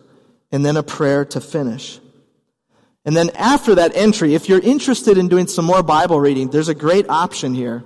and 0.53 0.67
then 0.67 0.77
a 0.77 0.83
prayer 0.83 1.25
to 1.25 1.41
finish. 1.41 1.99
And 3.07 3.17
then 3.17 3.31
after 3.37 3.75
that 3.77 3.97
entry, 3.97 4.35
if 4.35 4.51
you're 4.51 4.61
interested 4.61 5.17
in 5.17 5.29
doing 5.29 5.47
some 5.47 5.65
more 5.65 5.83
Bible 5.83 6.21
reading, 6.21 6.51
there's 6.51 6.69
a 6.69 6.75
great 6.75 7.09
option 7.09 7.55
here. 7.55 7.85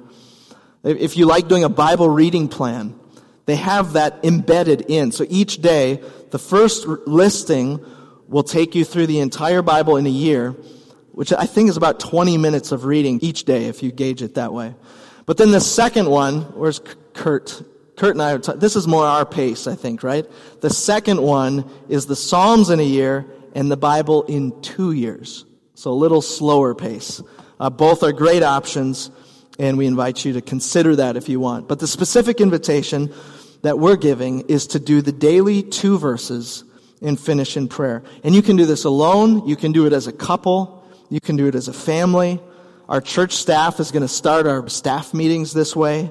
If 0.83 1.17
you 1.17 1.27
like 1.27 1.47
doing 1.47 1.63
a 1.63 1.69
Bible 1.69 2.09
reading 2.09 2.49
plan, 2.49 2.99
they 3.47 3.57
have 3.57 3.93
that 3.93 4.25
embedded 4.25 4.87
in. 4.89 5.13
So 5.13 5.27
each 5.29 5.63
day, 5.63 6.03
the 6.31 6.39
first 6.41 6.87
listing 6.87 7.85
will 8.31 8.45
take 8.45 8.75
you 8.75 8.85
through 8.85 9.09
the 9.09 9.19
entire 9.19 9.61
Bible 9.61 9.97
in 9.97 10.07
a 10.07 10.11
year, 10.11 10.53
which 11.12 11.33
I 11.33 11.45
think 11.47 11.69
is 11.69 11.77
about 11.77 11.99
20 11.99 12.38
minutes 12.38 12.71
of 12.73 12.85
reading 12.85 13.19
each 13.21 13.45
day 13.45 13.66
if 13.66 13.83
you 13.83 13.90
gauge 13.90 14.23
it 14.23 14.37
that 14.37 14.55
way. 14.55 14.75
But 15.27 15.37
then 15.37 15.51
the 15.51 15.61
second 15.61 16.09
one, 16.09 16.43
where's 16.55 16.81
Kurt? 17.12 17.62
Kurt 17.97 18.12
and 18.12 18.23
I 18.23 18.33
are 18.33 18.38
t- 18.38 18.53
this 18.57 18.77
is 18.77 18.87
more 18.87 19.05
our 19.05 19.27
pace, 19.27 19.66
I 19.66 19.75
think, 19.75 20.03
right? 20.03 20.25
The 20.61 20.71
second 20.71 21.21
one 21.21 21.69
is 21.88 22.07
the 22.07 22.16
Psalms 22.16 22.71
in 22.71 22.81
a 22.81 22.85
year 22.85 23.27
and 23.55 23.71
the 23.71 23.77
Bible 23.77 24.23
in 24.23 24.59
two 24.62 24.93
years. 24.93 25.45
So 25.75 25.90
a 25.90 25.93
little 25.93 26.23
slower 26.23 26.75
pace. 26.75 27.21
Uh, 27.59 27.69
both 27.69 28.03
are 28.03 28.12
great 28.12 28.43
options, 28.43 29.11
and 29.59 29.77
we 29.77 29.87
invite 29.87 30.25
you 30.25 30.33
to 30.35 30.40
consider 30.40 30.97
that 30.97 31.16
if 31.16 31.29
you 31.29 31.40
want. 31.40 31.69
But 31.69 31.81
the 31.81 31.87
specific 31.87 32.40
invitation 32.40 33.12
that 33.62 33.79
we're 33.79 33.97
giving 33.97 34.43
is 34.43 34.69
to 34.69 34.79
do 34.79 35.03
the 35.03 35.12
daily 35.12 35.62
two 35.62 35.99
verses 35.99 36.64
and 37.03 37.19
finish 37.19 37.57
in 37.57 37.69
prayer. 37.69 38.03
And 38.25 38.35
you 38.35 38.43
can 38.43 38.57
do 38.57 38.67
this 38.67 38.85
alone. 38.85 39.47
You 39.47 39.57
can 39.57 39.73
do 39.73 39.87
it 39.87 39.93
as 39.93 40.07
a 40.07 40.13
couple. 40.13 40.85
You 41.09 41.21
can 41.21 41.37
do 41.37 41.47
it 41.47 41.55
as 41.55 41.69
a 41.69 41.73
family. 41.73 42.41
Our 42.89 43.01
church 43.01 43.33
staff 43.33 43.81
is 43.81 43.91
going 43.91 44.03
to 44.03 44.09
start 44.09 44.47
our 44.47 44.69
staff 44.69 45.15
meetings 45.15 45.53
this 45.53 45.77
way. 45.77 46.11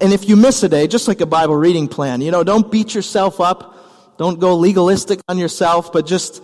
And 0.00 0.12
if 0.12 0.28
you 0.28 0.36
miss 0.36 0.62
a 0.62 0.68
day, 0.68 0.86
just 0.86 1.08
like 1.08 1.20
a 1.20 1.26
Bible 1.26 1.56
reading 1.56 1.88
plan, 1.88 2.20
you 2.20 2.30
know, 2.30 2.44
don't 2.44 2.70
beat 2.70 2.94
yourself 2.94 3.40
up. 3.40 4.16
Don't 4.18 4.40
go 4.40 4.56
legalistic 4.56 5.20
on 5.28 5.38
yourself, 5.38 5.92
but 5.92 6.06
just 6.06 6.42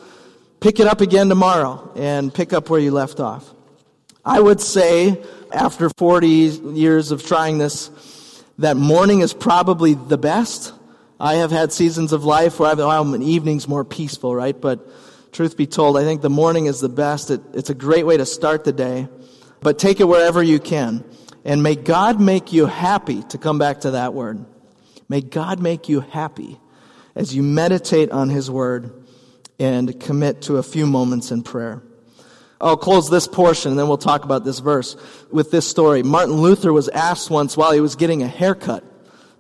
pick 0.61 0.79
it 0.79 0.87
up 0.87 1.01
again 1.01 1.29
tomorrow 1.29 1.91
and 1.97 2.33
pick 2.33 2.53
up 2.53 2.71
where 2.71 2.81
you 2.81 2.91
left 2.91 3.19
off. 3.19 3.53
I 4.25 4.41
would 4.41 4.61
say, 4.61 5.21
after 5.53 5.91
40 5.91 6.29
years 6.29 7.11
of 7.11 7.25
trying 7.25 7.59
this, 7.59 7.91
that 8.59 8.77
morning 8.77 9.21
is 9.21 9.35
probably 9.35 9.95
the 9.95 10.19
best. 10.19 10.73
I 11.23 11.37
have 11.37 11.53
had 11.53 11.73
seasons 11.73 12.13
of 12.13 12.25
life 12.25 12.59
where 12.59 12.69
I've, 12.69 12.81
oh, 12.81 12.89
well, 12.89 13.15
an 13.15 13.23
evening's 13.23 13.69
more 13.69 13.85
peaceful, 13.85 14.35
right? 14.35 14.61
But 14.61 14.85
truth 15.31 15.57
be 15.57 15.69
told, 15.69 15.97
I 15.97 16.03
think 16.03 16.21
the 16.21 16.29
morning 16.29 16.67
is 16.67 16.81
the 16.81 16.89
best. 16.89 17.31
It, 17.31 17.41
it's 17.55 17.71
a 17.71 17.77
great 17.77 18.05
way 18.05 18.17
to 18.17 18.27
start 18.27 18.65
the 18.65 18.73
day. 18.73 19.07
But 19.61 19.79
take 19.79 20.01
it 20.01 20.09
wherever 20.09 20.43
you 20.43 20.59
can. 20.59 21.05
And 21.45 21.63
may 21.63 21.77
God 21.77 22.21
make 22.21 22.53
you 22.53 22.67
happy, 22.67 23.23
to 23.29 23.39
come 23.39 23.57
back 23.57 23.83
to 23.83 23.93
that 23.93 24.15
word. 24.15 24.45
May 25.09 25.21
God 25.21 25.61
make 25.61 25.89
you 25.89 26.01
happy 26.01 26.59
as 27.15 27.33
you 27.33 27.45
meditate 27.45 28.11
on 28.11 28.29
His 28.29 28.51
word 28.51 29.05
and 29.61 30.01
commit 30.01 30.43
to 30.43 30.57
a 30.57 30.63
few 30.65 30.87
moments 30.87 31.31
in 31.31 31.45
prayer. 31.45 31.85
I'll 32.61 32.77
close 32.77 33.09
this 33.09 33.29
portion 33.29 33.71
and 33.71 33.79
then 33.79 33.87
we'll 33.87 33.97
talk 33.97 34.25
about 34.25 34.45
this 34.45 34.59
verse 34.59 34.97
with 35.31 35.53
this 35.53 35.69
story. 35.69 36.03
Martin 36.03 36.35
Luther 36.35 36.73
was 36.73 36.89
asked 36.89 37.31
once 37.31 37.57
while 37.57 37.71
he 37.71 37.81
was 37.81 37.95
getting 37.95 38.25
a 38.25 38.29
haircut 38.29 38.83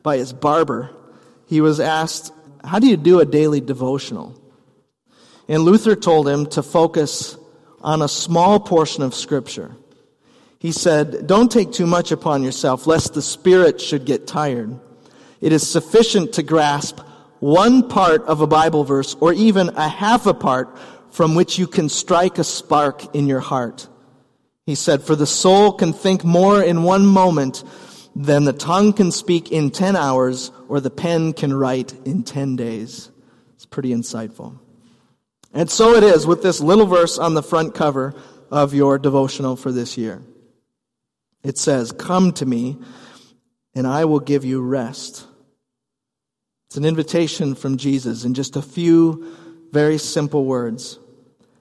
by 0.04 0.18
his 0.18 0.32
barber 0.32 0.96
he 1.52 1.60
was 1.60 1.80
asked, 1.80 2.32
How 2.64 2.78
do 2.78 2.86
you 2.86 2.96
do 2.96 3.20
a 3.20 3.26
daily 3.26 3.60
devotional? 3.60 4.40
And 5.48 5.64
Luther 5.64 5.94
told 5.94 6.26
him 6.26 6.46
to 6.46 6.62
focus 6.62 7.36
on 7.82 8.00
a 8.00 8.08
small 8.08 8.58
portion 8.58 9.02
of 9.02 9.14
Scripture. 9.14 9.76
He 10.58 10.72
said, 10.72 11.26
Don't 11.26 11.52
take 11.52 11.70
too 11.70 11.84
much 11.84 12.10
upon 12.10 12.42
yourself, 12.42 12.86
lest 12.86 13.12
the 13.12 13.20
Spirit 13.20 13.82
should 13.82 14.06
get 14.06 14.26
tired. 14.26 14.80
It 15.42 15.52
is 15.52 15.68
sufficient 15.68 16.32
to 16.34 16.42
grasp 16.42 17.00
one 17.40 17.86
part 17.86 18.22
of 18.22 18.40
a 18.40 18.46
Bible 18.46 18.84
verse, 18.84 19.14
or 19.20 19.34
even 19.34 19.68
a 19.76 19.88
half 19.90 20.24
a 20.24 20.32
part, 20.32 20.78
from 21.10 21.34
which 21.34 21.58
you 21.58 21.66
can 21.66 21.90
strike 21.90 22.38
a 22.38 22.44
spark 22.44 23.14
in 23.14 23.26
your 23.26 23.40
heart. 23.40 23.88
He 24.64 24.74
said, 24.74 25.02
For 25.02 25.16
the 25.16 25.26
soul 25.26 25.72
can 25.72 25.92
think 25.92 26.24
more 26.24 26.62
in 26.62 26.82
one 26.82 27.04
moment 27.04 27.62
then 28.14 28.44
the 28.44 28.52
tongue 28.52 28.92
can 28.92 29.10
speak 29.10 29.50
in 29.50 29.70
10 29.70 29.96
hours, 29.96 30.50
or 30.68 30.80
the 30.80 30.90
pen 30.90 31.32
can 31.32 31.54
write 31.54 31.94
in 32.04 32.22
10 32.22 32.56
days. 32.56 33.10
It's 33.54 33.66
pretty 33.66 33.90
insightful. 33.90 34.58
And 35.54 35.70
so 35.70 35.94
it 35.94 36.02
is 36.02 36.26
with 36.26 36.42
this 36.42 36.60
little 36.60 36.86
verse 36.86 37.18
on 37.18 37.34
the 37.34 37.42
front 37.42 37.74
cover 37.74 38.14
of 38.50 38.74
your 38.74 38.98
devotional 38.98 39.56
for 39.56 39.72
this 39.72 39.96
year. 39.96 40.22
It 41.42 41.58
says, 41.58 41.92
Come 41.92 42.32
to 42.32 42.46
me, 42.46 42.78
and 43.74 43.86
I 43.86 44.04
will 44.04 44.20
give 44.20 44.44
you 44.44 44.60
rest. 44.60 45.26
It's 46.68 46.76
an 46.76 46.84
invitation 46.84 47.54
from 47.54 47.76
Jesus 47.76 48.24
in 48.24 48.34
just 48.34 48.56
a 48.56 48.62
few 48.62 49.36
very 49.72 49.98
simple 49.98 50.44
words. 50.44 50.98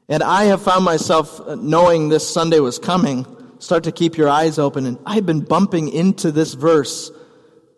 And 0.10 0.22
I 0.22 0.46
have 0.46 0.62
found 0.62 0.84
myself 0.84 1.42
knowing 1.58 2.10
this 2.10 2.28
Sunday 2.28 2.60
was 2.60 2.78
coming 2.78 3.26
start 3.62 3.84
to 3.84 3.92
keep 3.92 4.18
your 4.18 4.28
eyes 4.28 4.58
open. 4.60 4.86
And 4.86 4.98
I've 5.06 5.26
been 5.26 5.42
bumping 5.42 5.90
into 5.90 6.32
this 6.32 6.56
verse 6.56 7.12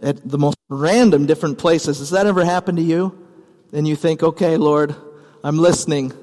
at 0.02 0.28
the 0.28 0.38
most 0.38 0.58
random 0.69 1.26
different 1.26 1.58
places. 1.58 2.00
Has 2.00 2.10
that 2.12 2.26
ever 2.26 2.43
happened 2.43 2.78
to 2.78 2.84
you? 2.84 3.19
And 3.74 3.88
you 3.88 3.96
think, 3.96 4.24
okay, 4.24 4.58
Lord, 4.58 4.96
I'm 5.43 5.58
listening. 5.58 6.13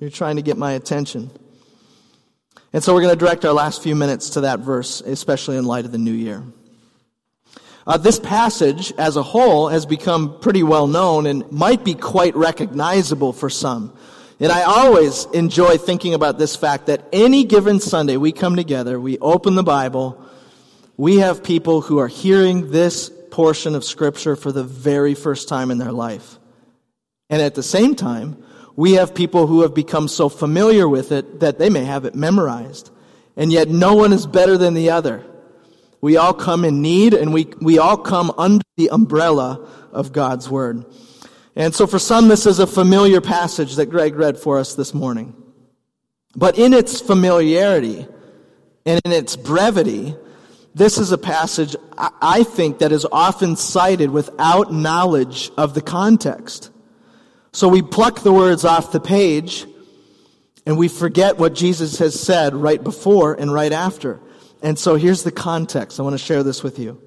You're 0.00 0.10
trying 0.10 0.36
to 0.36 0.42
get 0.42 0.56
my 0.56 0.72
attention. 0.72 1.30
And 2.72 2.82
so 2.82 2.94
we're 2.94 3.02
going 3.02 3.12
to 3.12 3.18
direct 3.18 3.44
our 3.44 3.52
last 3.52 3.82
few 3.82 3.94
minutes 3.94 4.30
to 4.30 4.42
that 4.42 4.60
verse, 4.60 5.02
especially 5.02 5.58
in 5.58 5.66
light 5.66 5.84
of 5.84 5.92
the 5.92 5.98
new 5.98 6.12
year. 6.12 6.42
Uh, 7.86 7.98
this 7.98 8.18
passage 8.18 8.92
as 8.96 9.16
a 9.16 9.22
whole 9.22 9.68
has 9.68 9.84
become 9.84 10.38
pretty 10.40 10.62
well 10.62 10.86
known 10.86 11.26
and 11.26 11.50
might 11.52 11.84
be 11.84 11.94
quite 11.94 12.34
recognizable 12.34 13.32
for 13.32 13.50
some. 13.50 13.94
And 14.42 14.50
I 14.50 14.62
always 14.62 15.26
enjoy 15.26 15.78
thinking 15.78 16.14
about 16.14 16.36
this 16.36 16.56
fact 16.56 16.86
that 16.86 17.06
any 17.12 17.44
given 17.44 17.78
Sunday 17.78 18.16
we 18.16 18.32
come 18.32 18.56
together, 18.56 18.98
we 18.98 19.16
open 19.20 19.54
the 19.54 19.62
Bible, 19.62 20.20
we 20.96 21.18
have 21.18 21.44
people 21.44 21.80
who 21.80 21.98
are 21.98 22.08
hearing 22.08 22.72
this 22.72 23.08
portion 23.30 23.76
of 23.76 23.84
Scripture 23.84 24.34
for 24.34 24.50
the 24.50 24.64
very 24.64 25.14
first 25.14 25.48
time 25.48 25.70
in 25.70 25.78
their 25.78 25.92
life. 25.92 26.40
And 27.30 27.40
at 27.40 27.54
the 27.54 27.62
same 27.62 27.94
time, 27.94 28.42
we 28.74 28.94
have 28.94 29.14
people 29.14 29.46
who 29.46 29.62
have 29.62 29.74
become 29.74 30.08
so 30.08 30.28
familiar 30.28 30.88
with 30.88 31.12
it 31.12 31.38
that 31.38 31.60
they 31.60 31.70
may 31.70 31.84
have 31.84 32.04
it 32.04 32.16
memorized. 32.16 32.90
And 33.36 33.52
yet 33.52 33.68
no 33.68 33.94
one 33.94 34.12
is 34.12 34.26
better 34.26 34.58
than 34.58 34.74
the 34.74 34.90
other. 34.90 35.24
We 36.00 36.16
all 36.16 36.34
come 36.34 36.64
in 36.64 36.82
need 36.82 37.14
and 37.14 37.32
we, 37.32 37.46
we 37.60 37.78
all 37.78 37.96
come 37.96 38.32
under 38.36 38.64
the 38.76 38.90
umbrella 38.90 39.68
of 39.92 40.12
God's 40.12 40.50
Word. 40.50 40.84
And 41.54 41.74
so 41.74 41.86
for 41.86 41.98
some, 41.98 42.28
this 42.28 42.46
is 42.46 42.58
a 42.58 42.66
familiar 42.66 43.20
passage 43.20 43.76
that 43.76 43.86
Greg 43.86 44.14
read 44.14 44.38
for 44.38 44.58
us 44.58 44.74
this 44.74 44.94
morning. 44.94 45.36
But 46.34 46.58
in 46.58 46.72
its 46.72 47.00
familiarity 47.00 48.06
and 48.86 49.00
in 49.04 49.12
its 49.12 49.36
brevity, 49.36 50.16
this 50.74 50.96
is 50.96 51.12
a 51.12 51.18
passage 51.18 51.76
I 51.98 52.44
think 52.44 52.78
that 52.78 52.92
is 52.92 53.06
often 53.12 53.56
cited 53.56 54.10
without 54.10 54.72
knowledge 54.72 55.50
of 55.58 55.74
the 55.74 55.82
context. 55.82 56.70
So 57.52 57.68
we 57.68 57.82
pluck 57.82 58.20
the 58.20 58.32
words 58.32 58.64
off 58.64 58.92
the 58.92 59.00
page 59.00 59.66
and 60.64 60.78
we 60.78 60.88
forget 60.88 61.36
what 61.36 61.54
Jesus 61.54 61.98
has 61.98 62.18
said 62.18 62.54
right 62.54 62.82
before 62.82 63.34
and 63.34 63.52
right 63.52 63.72
after. 63.72 64.20
And 64.62 64.78
so 64.78 64.94
here's 64.94 65.22
the 65.22 65.32
context. 65.32 66.00
I 66.00 66.02
want 66.02 66.14
to 66.14 66.24
share 66.24 66.42
this 66.42 66.62
with 66.62 66.78
you. 66.78 66.98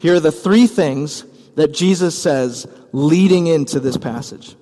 Here 0.00 0.14
are 0.14 0.20
the 0.20 0.32
three 0.32 0.66
things 0.66 1.24
that 1.54 1.72
Jesus 1.72 2.20
says 2.20 2.66
leading 2.92 3.46
into 3.46 3.80
this 3.80 3.96
passage. 3.96 4.56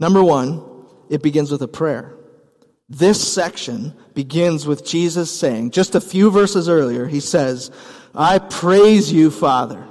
Number 0.00 0.22
one, 0.22 0.62
it 1.08 1.22
begins 1.22 1.50
with 1.50 1.62
a 1.62 1.68
prayer. 1.68 2.14
This 2.88 3.32
section 3.32 3.94
begins 4.14 4.66
with 4.66 4.84
Jesus 4.84 5.30
saying, 5.30 5.70
just 5.70 5.94
a 5.94 6.00
few 6.00 6.30
verses 6.30 6.68
earlier, 6.68 7.06
he 7.06 7.20
says, 7.20 7.70
I 8.14 8.38
praise 8.38 9.12
you, 9.12 9.30
Father. 9.30 9.86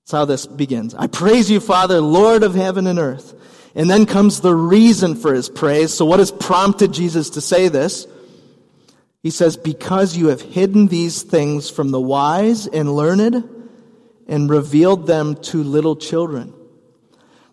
That's 0.00 0.12
how 0.12 0.24
this 0.24 0.46
begins. 0.46 0.94
I 0.94 1.08
praise 1.08 1.50
you, 1.50 1.58
Father, 1.58 2.00
Lord 2.00 2.42
of 2.42 2.54
heaven 2.54 2.86
and 2.86 2.98
earth. 2.98 3.34
And 3.74 3.90
then 3.90 4.06
comes 4.06 4.40
the 4.40 4.54
reason 4.54 5.16
for 5.16 5.34
his 5.34 5.48
praise. 5.48 5.92
So 5.92 6.04
what 6.06 6.20
has 6.20 6.30
prompted 6.30 6.92
Jesus 6.92 7.30
to 7.30 7.40
say 7.40 7.68
this? 7.68 8.06
He 9.22 9.30
says, 9.30 9.56
because 9.56 10.16
you 10.16 10.28
have 10.28 10.40
hidden 10.40 10.86
these 10.86 11.22
things 11.22 11.68
from 11.68 11.90
the 11.90 12.00
wise 12.00 12.66
and 12.68 12.94
learned 12.94 13.24
and 14.26 14.50
revealed 14.50 15.06
them 15.06 15.36
to 15.36 15.62
little 15.62 15.96
children. 15.96 16.52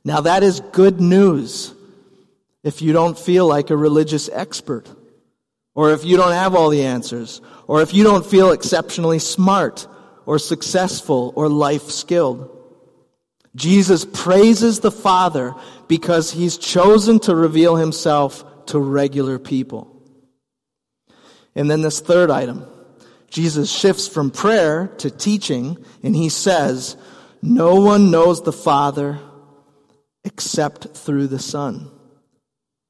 Now 0.03 0.21
that 0.21 0.43
is 0.43 0.59
good 0.71 0.99
news 0.99 1.73
if 2.63 2.81
you 2.81 2.93
don't 2.93 3.17
feel 3.17 3.47
like 3.47 3.69
a 3.69 3.77
religious 3.77 4.29
expert, 4.29 4.89
or 5.75 5.91
if 5.91 6.05
you 6.05 6.17
don't 6.17 6.31
have 6.31 6.55
all 6.55 6.69
the 6.69 6.83
answers, 6.83 7.41
or 7.67 7.81
if 7.81 7.93
you 7.93 8.03
don't 8.03 8.25
feel 8.25 8.51
exceptionally 8.51 9.19
smart, 9.19 9.87
or 10.25 10.39
successful, 10.39 11.33
or 11.35 11.49
life 11.49 11.89
skilled. 11.89 12.49
Jesus 13.55 14.05
praises 14.05 14.79
the 14.79 14.91
Father 14.91 15.53
because 15.87 16.31
he's 16.31 16.57
chosen 16.57 17.19
to 17.19 17.35
reveal 17.35 17.75
himself 17.75 18.65
to 18.67 18.79
regular 18.79 19.37
people. 19.37 20.01
And 21.55 21.69
then 21.69 21.81
this 21.81 21.99
third 21.99 22.31
item. 22.31 22.65
Jesus 23.33 23.71
shifts 23.71 24.07
from 24.07 24.29
prayer 24.29 24.89
to 24.99 25.09
teaching, 25.09 25.83
and 26.03 26.15
he 26.15 26.29
says, 26.29 26.95
No 27.41 27.81
one 27.81 28.11
knows 28.11 28.43
the 28.43 28.53
Father 28.53 29.19
except 30.23 30.95
through 30.95 31.25
the 31.25 31.39
Son. 31.39 31.89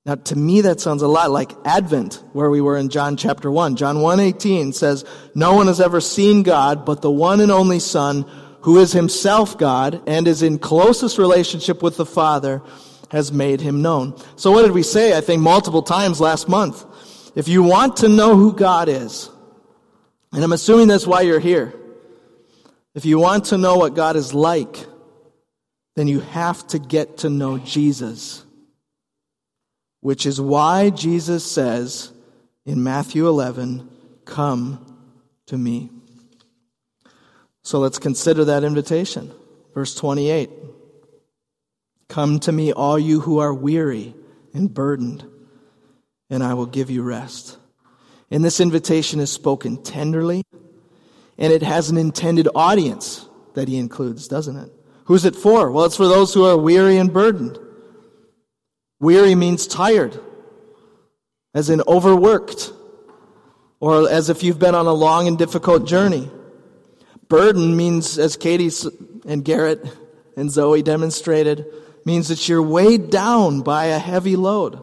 Now, 0.06 0.15
to 0.15 0.36
me, 0.36 0.60
that 0.60 0.82
sounds 0.82 1.01
a 1.01 1.08
lot 1.08 1.32
like 1.32 1.53
Advent, 1.63 2.21
where 2.34 2.49
we 2.49 2.60
were 2.60 2.75
in 2.75 2.89
John 2.89 3.15
chapter 3.15 3.49
1. 3.49 3.77
John 3.77 3.97
1.18 3.97 4.73
says, 4.73 5.06
No 5.34 5.53
one 5.53 5.67
has 5.67 5.79
ever 5.79 6.01
seen 6.01 6.43
God 6.43 6.84
but 6.84 7.01
the 7.01 7.10
one 7.10 7.39
and 7.39 7.49
only 7.49 7.79
Son, 7.79 8.23
who 8.63 8.79
is 8.79 8.91
himself 8.91 9.58
God 9.58 10.01
and 10.06 10.27
is 10.27 10.43
in 10.43 10.60
closest 10.60 11.17
relationship 11.17 11.82
with 11.82 11.95
the 11.95 12.06
Father, 12.06 12.62
has 13.12 13.32
made 13.32 13.62
him 13.62 13.82
known. 13.82 14.21
So 14.36 14.51
what 14.51 14.63
did 14.63 14.71
we 14.71 14.84
say, 14.84 15.17
I 15.17 15.21
think, 15.21 15.41
multiple 15.41 15.84
times 15.84 16.19
last 16.19 16.49
month? 16.49 16.84
If 17.34 17.47
you 17.47 17.63
want 17.63 17.95
to 17.97 18.10
know 18.10 18.36
who 18.36 18.51
God 18.51 18.89
is, 18.89 19.29
and 20.34 20.43
I'm 20.43 20.52
assuming 20.52 20.88
that's 20.88 21.06
why 21.06 21.22
you're 21.22 21.39
here, 21.39 21.74
if 22.96 23.06
you 23.06 23.19
want 23.19 23.46
to 23.46 23.58
know 23.58 23.78
what 23.78 23.96
God 23.96 24.15
is 24.15 24.34
like, 24.34 24.86
then 25.96 26.08
you 26.08 26.22
have 26.22 26.65
to 26.67 26.80
get 26.80 27.17
to 27.19 27.30
know 27.30 27.60
Jesus. 27.60 28.43
Which 30.02 30.26
is 30.26 30.41
why 30.41 30.89
Jesus 30.89 31.50
says 31.50 32.12
in 32.65 32.84
Matthew 32.84 33.28
11, 33.28 33.89
Come 34.26 34.98
to 35.48 35.58
me. 35.58 35.91
So 37.63 37.80
let's 37.80 38.00
consider 38.00 38.46
that 38.46 38.63
invitation. 38.63 39.32
Verse 39.74 39.96
28 39.96 40.50
Come 42.10 42.39
to 42.41 42.52
me, 42.52 42.74
all 42.74 43.00
you 43.00 43.22
who 43.22 43.39
are 43.39 43.54
weary 43.54 44.13
and 44.54 44.74
burdened, 44.74 45.26
and 46.30 46.43
I 46.43 46.54
will 46.54 46.65
give 46.65 46.89
you 46.89 47.04
rest. 47.04 47.58
And 48.34 48.43
this 48.43 48.60
invitation 48.60 49.19
is 49.19 49.32
spoken 49.32 49.84
tenderly, 49.84 50.43
and 51.38 51.54
it 51.54 51.62
has 51.62 51.91
an 51.91 51.98
intended 51.98 52.48
audience 52.56 53.30
that 53.54 53.67
he 53.67 53.78
includes, 53.78 54.28
doesn't 54.28 54.58
it? 54.58 54.72
Who's 55.06 55.24
it 55.24 55.36
for? 55.36 55.69
Well, 55.69 55.86
it's 55.86 55.98
for 55.98 56.08
those 56.08 56.34
who 56.34 56.43
are 56.43 56.58
weary 56.58 56.98
and 56.98 57.13
burdened. 57.13 57.60
Weary 59.00 59.36
means 59.36 59.67
tired, 59.67 60.19
as 61.54 61.69
in 61.69 61.84
overworked, 61.88 62.72
or 63.80 64.10
as 64.10 64.32
if 64.32 64.41
you've 64.41 64.58
been 64.58 64.74
on 64.74 64.88
a 64.88 64.93
long 64.93 65.28
and 65.28 65.38
difficult 65.38 65.86
journey. 65.86 66.28
Burden 67.30 67.78
means, 67.78 68.17
as 68.17 68.36
Katie 68.36 68.72
and 69.28 69.46
Garrett 69.46 69.86
and 70.36 70.50
Zoe 70.50 70.82
demonstrated, 70.82 71.67
means 72.04 72.30
that 72.30 72.50
you're 72.50 72.63
weighed 72.63 73.12
down 73.12 73.62
by 73.62 73.86
a 73.86 74.00
heavy 74.00 74.36
load. 74.36 74.82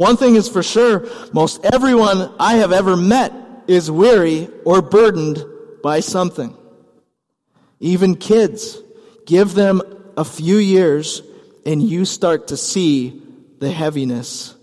One 0.00 0.16
thing 0.16 0.36
is 0.36 0.48
for 0.48 0.62
sure, 0.62 1.06
most 1.34 1.62
everyone 1.62 2.32
I 2.40 2.54
have 2.54 2.72
ever 2.72 2.96
met 2.96 3.34
is 3.66 3.90
weary 3.90 4.48
or 4.64 4.80
burdened 4.80 5.44
by 5.82 6.00
something. 6.00 6.56
Even 7.80 8.14
kids. 8.14 8.78
Give 9.26 9.52
them 9.52 9.82
a 10.16 10.24
few 10.24 10.56
years 10.56 11.20
and 11.66 11.82
you 11.82 12.06
start 12.06 12.48
to 12.48 12.56
see 12.56 13.20
the 13.58 13.70
heaviness 13.70 14.54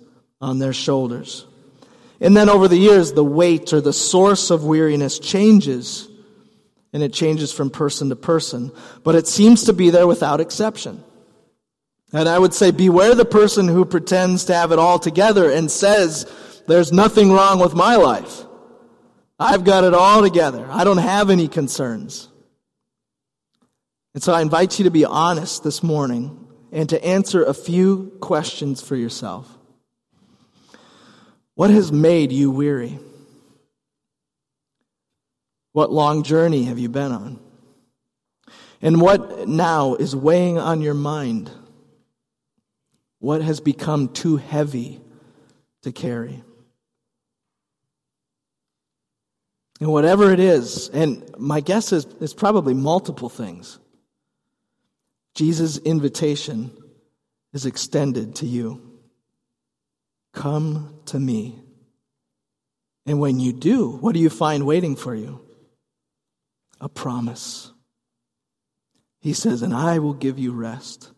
on 0.42 0.58
their 0.58 0.74
shoulders. 0.74 1.46
And 2.20 2.36
then 2.36 2.50
over 2.50 2.68
the 2.68 2.76
years, 2.76 3.14
the 3.14 3.24
weight 3.24 3.74
or 3.74 3.80
the 3.80 3.94
source 3.94 4.50
of 4.50 4.66
weariness 4.66 5.20
changes. 5.20 6.10
And 6.94 7.04
it 7.04 7.14
changes 7.14 7.54
from 7.54 7.70
person 7.70 8.10
to 8.10 8.16
person. 8.16 8.72
But 9.04 9.14
it 9.14 9.28
seems 9.28 9.66
to 9.66 9.74
be 9.74 9.92
there 9.92 10.08
without 10.08 10.42
exception. 10.42 11.04
And 12.14 12.30
I 12.30 12.40
would 12.40 12.54
say, 12.54 12.72
beware 12.72 13.16
the 13.16 13.26
person 13.26 13.68
who 13.68 13.84
pretends 13.84 14.46
to 14.46 14.54
have 14.54 14.72
it 14.72 14.80
all 14.80 14.98
together 14.98 15.52
and 15.52 15.70
says, 15.70 16.26
there's 16.68 16.92
nothing 16.92 17.32
wrong 17.32 17.60
with 17.60 17.74
my 17.74 17.96
life. 17.96 18.44
I've 19.40 19.64
got 19.64 19.84
it 19.84 19.94
all 19.94 20.22
together. 20.22 20.66
I 20.70 20.84
don't 20.84 20.98
have 20.98 21.30
any 21.30 21.48
concerns. 21.48 22.30
And 24.14 24.24
so 24.24 24.34
I 24.34 24.42
invite 24.42 24.80
you 24.80 24.86
to 24.86 24.92
be 24.92 25.06
honest 25.06 25.64
this 25.64 25.84
morning 25.84 26.48
and 26.72 26.90
to 26.90 27.04
answer 27.06 27.44
a 27.44 27.54
few 27.54 28.18
questions 28.20 28.82
for 28.82 28.96
yourself. 28.96 29.48
What 31.56 31.70
has 31.70 31.92
made 31.92 32.32
you 32.32 32.52
weary? 32.52 33.00
What 35.74 35.92
long 35.92 36.24
journey 36.24 36.64
have 36.64 36.80
you 36.80 36.90
been 36.90 37.12
on? 37.12 37.40
And 38.82 39.02
what 39.02 39.48
now 39.48 39.96
is 39.96 40.16
weighing 40.16 40.58
on 40.58 40.82
your 40.82 40.94
mind? 40.94 41.52
What 43.20 43.42
has 43.42 43.60
become 43.60 44.10
too 44.10 44.38
heavy 44.38 45.02
to 45.84 45.92
carry? 45.92 46.44
And 49.80 49.92
whatever 49.92 50.32
it 50.32 50.40
is, 50.40 50.90
and 50.90 51.24
my 51.38 51.62
guess 51.62 51.92
is 51.92 52.08
it's 52.20 52.34
probably 52.34 52.74
multiple 52.74 53.30
things. 53.30 53.80
Jesus' 55.36 55.78
invitation 55.78 56.72
is 57.54 57.66
extended 57.66 58.36
to 58.36 58.48
you. 58.48 59.00
Come 60.34 61.00
to 61.06 61.20
me. 61.20 61.60
And 63.06 63.20
when 63.20 63.40
you 63.40 63.54
do, 63.54 63.92
what 63.92 64.14
do 64.14 64.20
you 64.20 64.30
find 64.30 64.66
waiting 64.66 64.96
for 64.96 65.14
you? 65.14 65.42
A 66.82 66.90
promise. 66.90 67.72
He 69.22 69.34
says, 69.34 69.62
And 69.62 69.74
I 69.74 70.00
will 70.00 70.14
give 70.14 70.40
you 70.40 70.52
rest. 70.52 71.12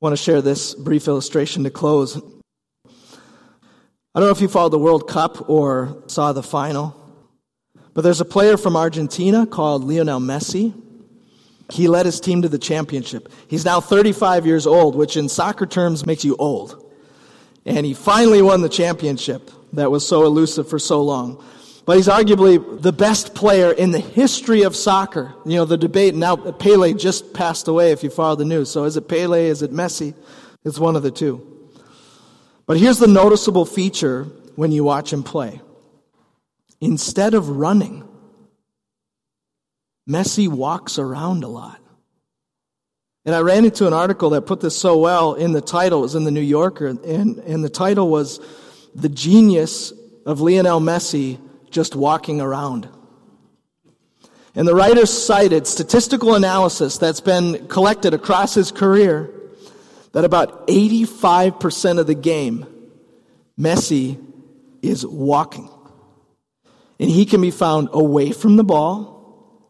Want 0.00 0.16
to 0.16 0.22
share 0.22 0.40
this 0.40 0.74
brief 0.74 1.08
illustration 1.08 1.64
to 1.64 1.70
close. 1.70 2.16
I 2.86 4.20
don't 4.20 4.28
know 4.28 4.30
if 4.30 4.40
you 4.40 4.48
followed 4.48 4.70
the 4.70 4.78
World 4.78 5.08
Cup 5.08 5.50
or 5.50 6.02
saw 6.06 6.32
the 6.32 6.42
final. 6.42 6.94
But 7.94 8.02
there's 8.02 8.20
a 8.20 8.24
player 8.24 8.56
from 8.56 8.76
Argentina 8.76 9.44
called 9.44 9.82
Lionel 9.82 10.20
Messi. 10.20 10.72
He 11.70 11.88
led 11.88 12.06
his 12.06 12.20
team 12.20 12.42
to 12.42 12.48
the 12.48 12.58
championship. 12.58 13.30
He's 13.48 13.64
now 13.64 13.80
35 13.80 14.46
years 14.46 14.68
old, 14.68 14.94
which 14.94 15.16
in 15.16 15.28
soccer 15.28 15.66
terms 15.66 16.06
makes 16.06 16.24
you 16.24 16.36
old. 16.38 16.92
And 17.66 17.84
he 17.84 17.92
finally 17.92 18.40
won 18.40 18.62
the 18.62 18.68
championship 18.68 19.50
that 19.72 19.90
was 19.90 20.06
so 20.06 20.24
elusive 20.24 20.68
for 20.68 20.78
so 20.78 21.02
long. 21.02 21.44
But 21.88 21.96
he's 21.96 22.06
arguably 22.06 22.82
the 22.82 22.92
best 22.92 23.34
player 23.34 23.72
in 23.72 23.92
the 23.92 23.98
history 23.98 24.60
of 24.60 24.76
soccer. 24.76 25.32
You 25.46 25.56
know, 25.56 25.64
the 25.64 25.78
debate 25.78 26.14
now, 26.14 26.36
Pele 26.36 26.92
just 26.92 27.32
passed 27.32 27.66
away 27.66 27.92
if 27.92 28.02
you 28.02 28.10
follow 28.10 28.36
the 28.36 28.44
news. 28.44 28.70
So 28.70 28.84
is 28.84 28.98
it 28.98 29.08
Pele? 29.08 29.46
Is 29.46 29.62
it 29.62 29.72
Messi? 29.72 30.12
It's 30.66 30.78
one 30.78 30.96
of 30.96 31.02
the 31.02 31.10
two. 31.10 31.70
But 32.66 32.76
here's 32.76 32.98
the 32.98 33.06
noticeable 33.06 33.64
feature 33.64 34.24
when 34.54 34.70
you 34.70 34.84
watch 34.84 35.14
him 35.14 35.22
play. 35.22 35.62
Instead 36.78 37.32
of 37.32 37.48
running, 37.48 38.06
Messi 40.06 40.46
walks 40.46 40.98
around 40.98 41.42
a 41.42 41.48
lot. 41.48 41.80
And 43.24 43.34
I 43.34 43.40
ran 43.40 43.64
into 43.64 43.86
an 43.86 43.94
article 43.94 44.28
that 44.30 44.42
put 44.42 44.60
this 44.60 44.76
so 44.76 44.98
well 44.98 45.32
in 45.32 45.52
the 45.52 45.62
title. 45.62 46.00
It 46.00 46.02
was 46.02 46.14
in 46.16 46.24
the 46.24 46.30
New 46.30 46.42
Yorker. 46.42 46.86
And, 46.88 47.38
and 47.38 47.64
the 47.64 47.70
title 47.70 48.10
was 48.10 48.40
The 48.94 49.08
Genius 49.08 49.94
of 50.26 50.42
Lionel 50.42 50.80
Messi 50.80 51.38
Just 51.70 51.96
Walking 51.96 52.40
Around. 52.40 52.88
And 54.54 54.66
the 54.66 54.74
writer 54.74 55.06
cited 55.06 55.66
statistical 55.66 56.34
analysis 56.34 56.98
that's 56.98 57.20
been 57.20 57.68
collected 57.68 58.14
across 58.14 58.54
his 58.54 58.72
career 58.72 59.32
that 60.12 60.24
about 60.24 60.66
85% 60.66 61.98
of 61.98 62.06
the 62.06 62.14
game, 62.14 62.66
Messi 63.58 64.24
is 64.82 65.06
walking. 65.06 65.70
And 66.98 67.10
he 67.10 67.24
can 67.24 67.40
be 67.40 67.50
found 67.50 67.90
away 67.92 68.32
from 68.32 68.56
the 68.56 68.64
ball, 68.64 69.64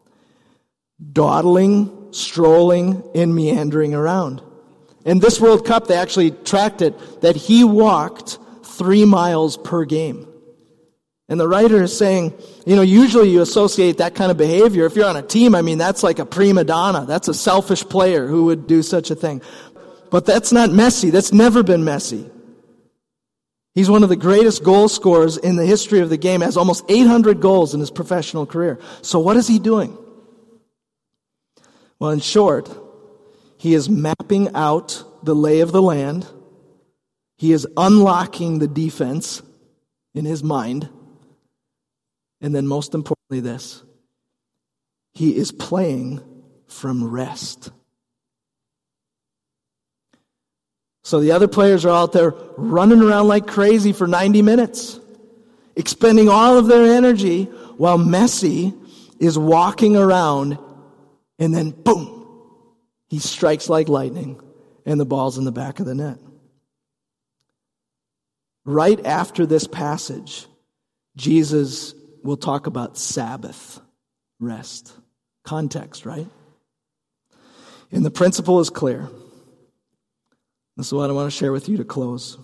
dawdling, 1.11 2.07
strolling, 2.11 3.03
and 3.13 3.35
meandering 3.35 3.93
around. 3.93 4.41
In 5.05 5.19
this 5.19 5.39
World 5.39 5.65
Cup, 5.65 5.87
they 5.87 5.95
actually 5.95 6.31
tracked 6.31 6.81
it 6.81 7.21
that 7.21 7.35
he 7.35 7.63
walked 7.63 8.39
three 8.63 9.05
miles 9.05 9.57
per 9.57 9.85
game. 9.85 10.28
And 11.29 11.39
the 11.39 11.47
writer 11.47 11.83
is 11.83 11.95
saying, 11.95 12.33
you 12.65 12.75
know, 12.75 12.81
usually 12.81 13.29
you 13.29 13.41
associate 13.41 13.99
that 13.99 14.15
kind 14.15 14.31
of 14.31 14.37
behavior. 14.37 14.87
If 14.87 14.95
you're 14.95 15.07
on 15.07 15.15
a 15.15 15.21
team, 15.21 15.53
I 15.53 15.61
mean, 15.61 15.77
that's 15.77 16.01
like 16.01 16.17
a 16.17 16.25
prima 16.25 16.63
donna. 16.63 17.05
That's 17.07 17.27
a 17.27 17.35
selfish 17.35 17.83
player 17.87 18.25
who 18.25 18.45
would 18.45 18.65
do 18.65 18.81
such 18.81 19.11
a 19.11 19.15
thing. 19.15 19.43
But 20.09 20.25
that's 20.25 20.51
not 20.51 20.71
Messi. 20.71 21.11
That's 21.11 21.31
never 21.31 21.61
been 21.61 21.81
Messi. 21.81 22.31
He's 23.75 23.91
one 23.91 24.01
of 24.01 24.09
the 24.09 24.15
greatest 24.15 24.63
goal 24.63 24.89
scorers 24.89 25.37
in 25.37 25.55
the 25.55 25.67
history 25.67 25.99
of 25.99 26.09
the 26.09 26.17
game, 26.17 26.41
has 26.41 26.57
almost 26.57 26.83
800 26.89 27.39
goals 27.39 27.75
in 27.75 27.79
his 27.79 27.91
professional 27.91 28.47
career. 28.47 28.79
So 29.03 29.19
what 29.19 29.37
is 29.37 29.47
he 29.47 29.59
doing? 29.59 29.95
Well, 31.99 32.09
in 32.09 32.19
short, 32.19 32.69
he 33.57 33.75
is 33.75 33.87
mapping 33.87 34.55
out 34.55 35.03
the 35.21 35.35
lay 35.35 35.59
of 35.59 35.71
the 35.71 35.81
land. 35.81 36.25
He 37.37 37.51
is 37.51 37.67
unlocking 37.77 38.57
the 38.57 38.67
defense 38.67 39.43
in 40.15 40.25
his 40.25 40.43
mind. 40.43 40.89
And 42.41 42.55
then, 42.55 42.67
most 42.67 42.93
importantly, 42.93 43.39
this 43.39 43.83
he 45.13 45.35
is 45.35 45.51
playing 45.51 46.21
from 46.67 47.09
rest. 47.09 47.71
So 51.03 51.19
the 51.19 51.31
other 51.31 51.47
players 51.47 51.85
are 51.85 51.95
out 51.95 52.13
there 52.13 52.33
running 52.55 53.01
around 53.01 53.27
like 53.27 53.47
crazy 53.47 53.91
for 53.91 54.07
90 54.07 54.41
minutes, 54.43 54.99
expending 55.75 56.29
all 56.29 56.57
of 56.57 56.67
their 56.67 56.95
energy 56.95 57.45
while 57.77 57.97
Messi 57.97 58.73
is 59.19 59.37
walking 59.37 59.97
around 59.97 60.57
and 61.39 61.53
then 61.53 61.71
boom, 61.71 62.25
he 63.07 63.19
strikes 63.19 63.69
like 63.69 63.89
lightning 63.89 64.39
and 64.85 64.99
the 64.99 65.05
ball's 65.05 65.37
in 65.37 65.45
the 65.45 65.51
back 65.51 65.79
of 65.79 65.85
the 65.85 65.95
net. 65.95 66.17
Right 68.65 69.03
after 69.05 69.45
this 69.45 69.67
passage, 69.67 70.45
Jesus 71.15 71.93
will 72.23 72.37
talk 72.37 72.67
about 72.67 72.97
Sabbath 72.97 73.79
rest. 74.39 74.93
Context, 75.43 76.05
right? 76.05 76.27
And 77.91 78.05
the 78.05 78.11
principle 78.11 78.59
is 78.59 78.69
clear. 78.69 79.09
This 80.77 80.87
is 80.87 80.93
what 80.93 81.09
I 81.09 81.13
want 81.13 81.31
to 81.31 81.37
share 81.37 81.51
with 81.51 81.67
you 81.67 81.77
to 81.77 81.83
close. 81.83 82.37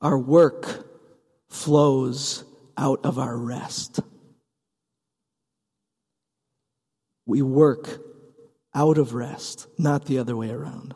Our 0.00 0.18
work 0.18 0.86
flows 1.48 2.44
out 2.76 3.04
of 3.04 3.18
our 3.18 3.36
rest. 3.36 4.00
We 7.26 7.42
work 7.42 8.00
out 8.74 8.98
of 8.98 9.14
rest, 9.14 9.66
not 9.78 10.06
the 10.06 10.18
other 10.18 10.36
way 10.36 10.50
around. 10.50 10.94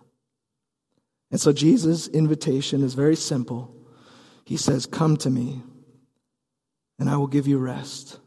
And 1.31 1.41
so 1.41 1.53
Jesus' 1.53 2.07
invitation 2.09 2.83
is 2.83 2.95
very 2.95 3.17
simple. 3.17 3.75
He 4.45 4.57
says, 4.57 4.87
Come 4.87 5.17
to 5.19 5.31
me, 5.31 5.63
and 6.99 7.09
I 7.09 7.17
will 7.17 7.27
give 7.27 7.47
you 7.47 7.59
rest. 7.59 8.19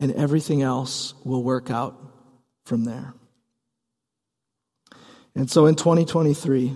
And 0.00 0.12
everything 0.12 0.62
else 0.62 1.14
will 1.24 1.42
work 1.42 1.70
out 1.70 1.98
from 2.64 2.84
there. 2.84 3.14
And 5.34 5.50
so 5.50 5.66
in 5.66 5.74
2023, 5.74 6.74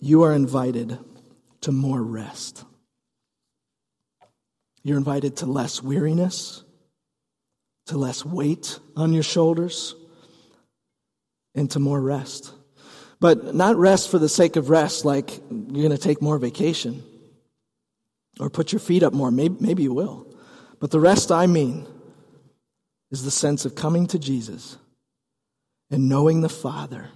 you 0.00 0.22
are 0.22 0.32
invited 0.32 0.98
to 1.62 1.72
more 1.72 2.02
rest. 2.02 2.64
You're 4.82 4.98
invited 4.98 5.36
to 5.38 5.46
less 5.46 5.82
weariness, 5.82 6.62
to 7.86 7.98
less 7.98 8.24
weight 8.24 8.78
on 8.96 9.12
your 9.12 9.22
shoulders, 9.22 9.94
and 11.54 11.70
to 11.72 11.80
more 11.80 12.00
rest. 12.00 12.52
But 13.20 13.54
not 13.54 13.76
rest 13.76 14.10
for 14.10 14.18
the 14.18 14.28
sake 14.28 14.56
of 14.56 14.70
rest, 14.70 15.04
like 15.04 15.40
you're 15.50 15.86
going 15.86 15.90
to 15.90 15.98
take 15.98 16.22
more 16.22 16.38
vacation 16.38 17.02
or 18.40 18.50
put 18.50 18.72
your 18.72 18.80
feet 18.80 19.02
up 19.02 19.12
more. 19.12 19.30
Maybe, 19.30 19.56
maybe 19.60 19.82
you 19.82 19.92
will. 19.92 20.26
But 20.80 20.90
the 20.90 21.00
rest 21.00 21.32
I 21.32 21.46
mean 21.46 21.86
is 23.10 23.24
the 23.24 23.30
sense 23.30 23.64
of 23.64 23.74
coming 23.74 24.06
to 24.08 24.18
Jesus 24.18 24.76
and 25.90 26.08
knowing 26.08 26.40
the 26.40 26.48
Father 26.48 27.08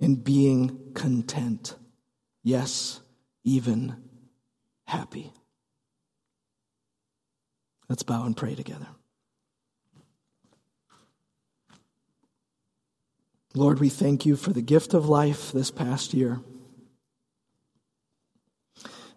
and 0.00 0.22
being 0.22 0.92
content. 0.94 1.76
Yes, 2.42 3.00
even 3.44 3.96
happy. 4.86 5.32
Let's 7.88 8.02
bow 8.02 8.24
and 8.24 8.36
pray 8.36 8.54
together. 8.54 8.88
Lord, 13.54 13.78
we 13.78 13.88
thank 13.88 14.26
you 14.26 14.34
for 14.34 14.52
the 14.52 14.62
gift 14.62 14.94
of 14.94 15.08
life 15.08 15.52
this 15.52 15.70
past 15.70 16.12
year. 16.12 16.40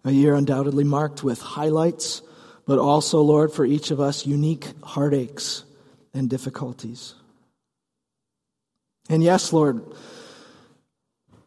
A 0.08 0.10
year 0.10 0.34
undoubtedly 0.34 0.84
marked 0.84 1.22
with 1.22 1.38
highlights, 1.38 2.22
but 2.64 2.78
also, 2.78 3.20
Lord, 3.20 3.52
for 3.52 3.66
each 3.66 3.90
of 3.90 4.00
us, 4.00 4.24
unique 4.24 4.66
heartaches 4.82 5.66
and 6.14 6.30
difficulties. 6.30 7.12
And 9.10 9.22
yes, 9.22 9.52
Lord, 9.52 9.84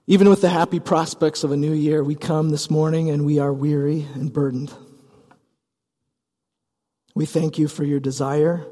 even 0.05 0.29
with 0.29 0.41
the 0.41 0.49
happy 0.49 0.79
prospects 0.79 1.43
of 1.43 1.51
a 1.51 1.57
new 1.57 1.73
year, 1.73 2.03
we 2.03 2.13
come 2.13 2.51
this 2.51 2.69
morning 2.69 3.09
and 3.09 3.25
we 3.25 3.39
are 3.39 3.51
weary 3.51 4.05
and 4.13 4.31
burdened. 4.31 4.71
We 7.15 7.25
thank 7.25 7.57
you 7.57 7.67
for 7.67 7.83
your 7.83 7.99
desire 7.99 8.63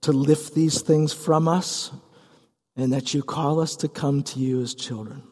to 0.00 0.12
lift 0.12 0.54
these 0.54 0.80
things 0.80 1.12
from 1.12 1.48
us 1.48 1.90
and 2.76 2.94
that 2.94 3.12
you 3.12 3.22
call 3.22 3.60
us 3.60 3.76
to 3.76 3.88
come 3.88 4.22
to 4.22 4.38
you 4.38 4.62
as 4.62 4.74
children. 4.74 5.22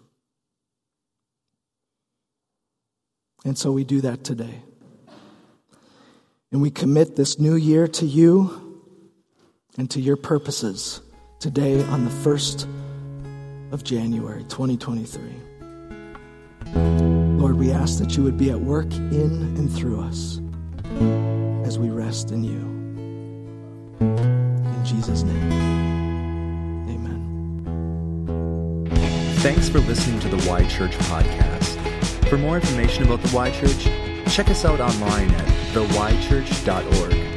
And 3.44 3.56
so 3.56 3.72
we 3.72 3.84
do 3.84 4.00
that 4.02 4.24
today. 4.24 4.62
And 6.52 6.60
we 6.60 6.70
commit 6.70 7.16
this 7.16 7.38
new 7.38 7.54
year 7.54 7.86
to 7.88 8.06
you 8.06 8.82
and 9.78 9.90
to 9.90 10.00
your 10.00 10.16
purposes 10.16 11.00
today 11.38 11.82
on 11.84 12.04
the 12.04 12.10
1st 12.10 12.66
of 13.72 13.84
January 13.84 14.42
2023. 14.44 15.22
Lord, 17.38 17.56
we 17.56 17.70
ask 17.72 17.98
that 17.98 18.16
you 18.16 18.22
would 18.24 18.36
be 18.36 18.50
at 18.50 18.60
work 18.60 18.92
in 18.92 19.56
and 19.56 19.72
through 19.72 20.00
us 20.02 20.40
as 21.66 21.78
we 21.78 21.88
rest 21.88 22.32
in 22.32 22.44
you. 22.44 22.58
In 24.00 24.84
Jesus' 24.84 25.22
name, 25.22 25.52
amen. 26.90 28.86
Thanks 29.36 29.68
for 29.68 29.78
listening 29.80 30.20
to 30.20 30.28
the 30.28 30.48
Y 30.48 30.66
Church 30.68 30.92
podcast. 30.98 31.59
For 32.30 32.38
more 32.38 32.54
information 32.54 33.02
about 33.02 33.22
the 33.22 33.34
Y 33.34 33.50
Church, 33.50 34.32
check 34.32 34.50
us 34.50 34.64
out 34.64 34.78
online 34.78 35.32
at 35.32 35.48
theychurch.org. 35.74 37.29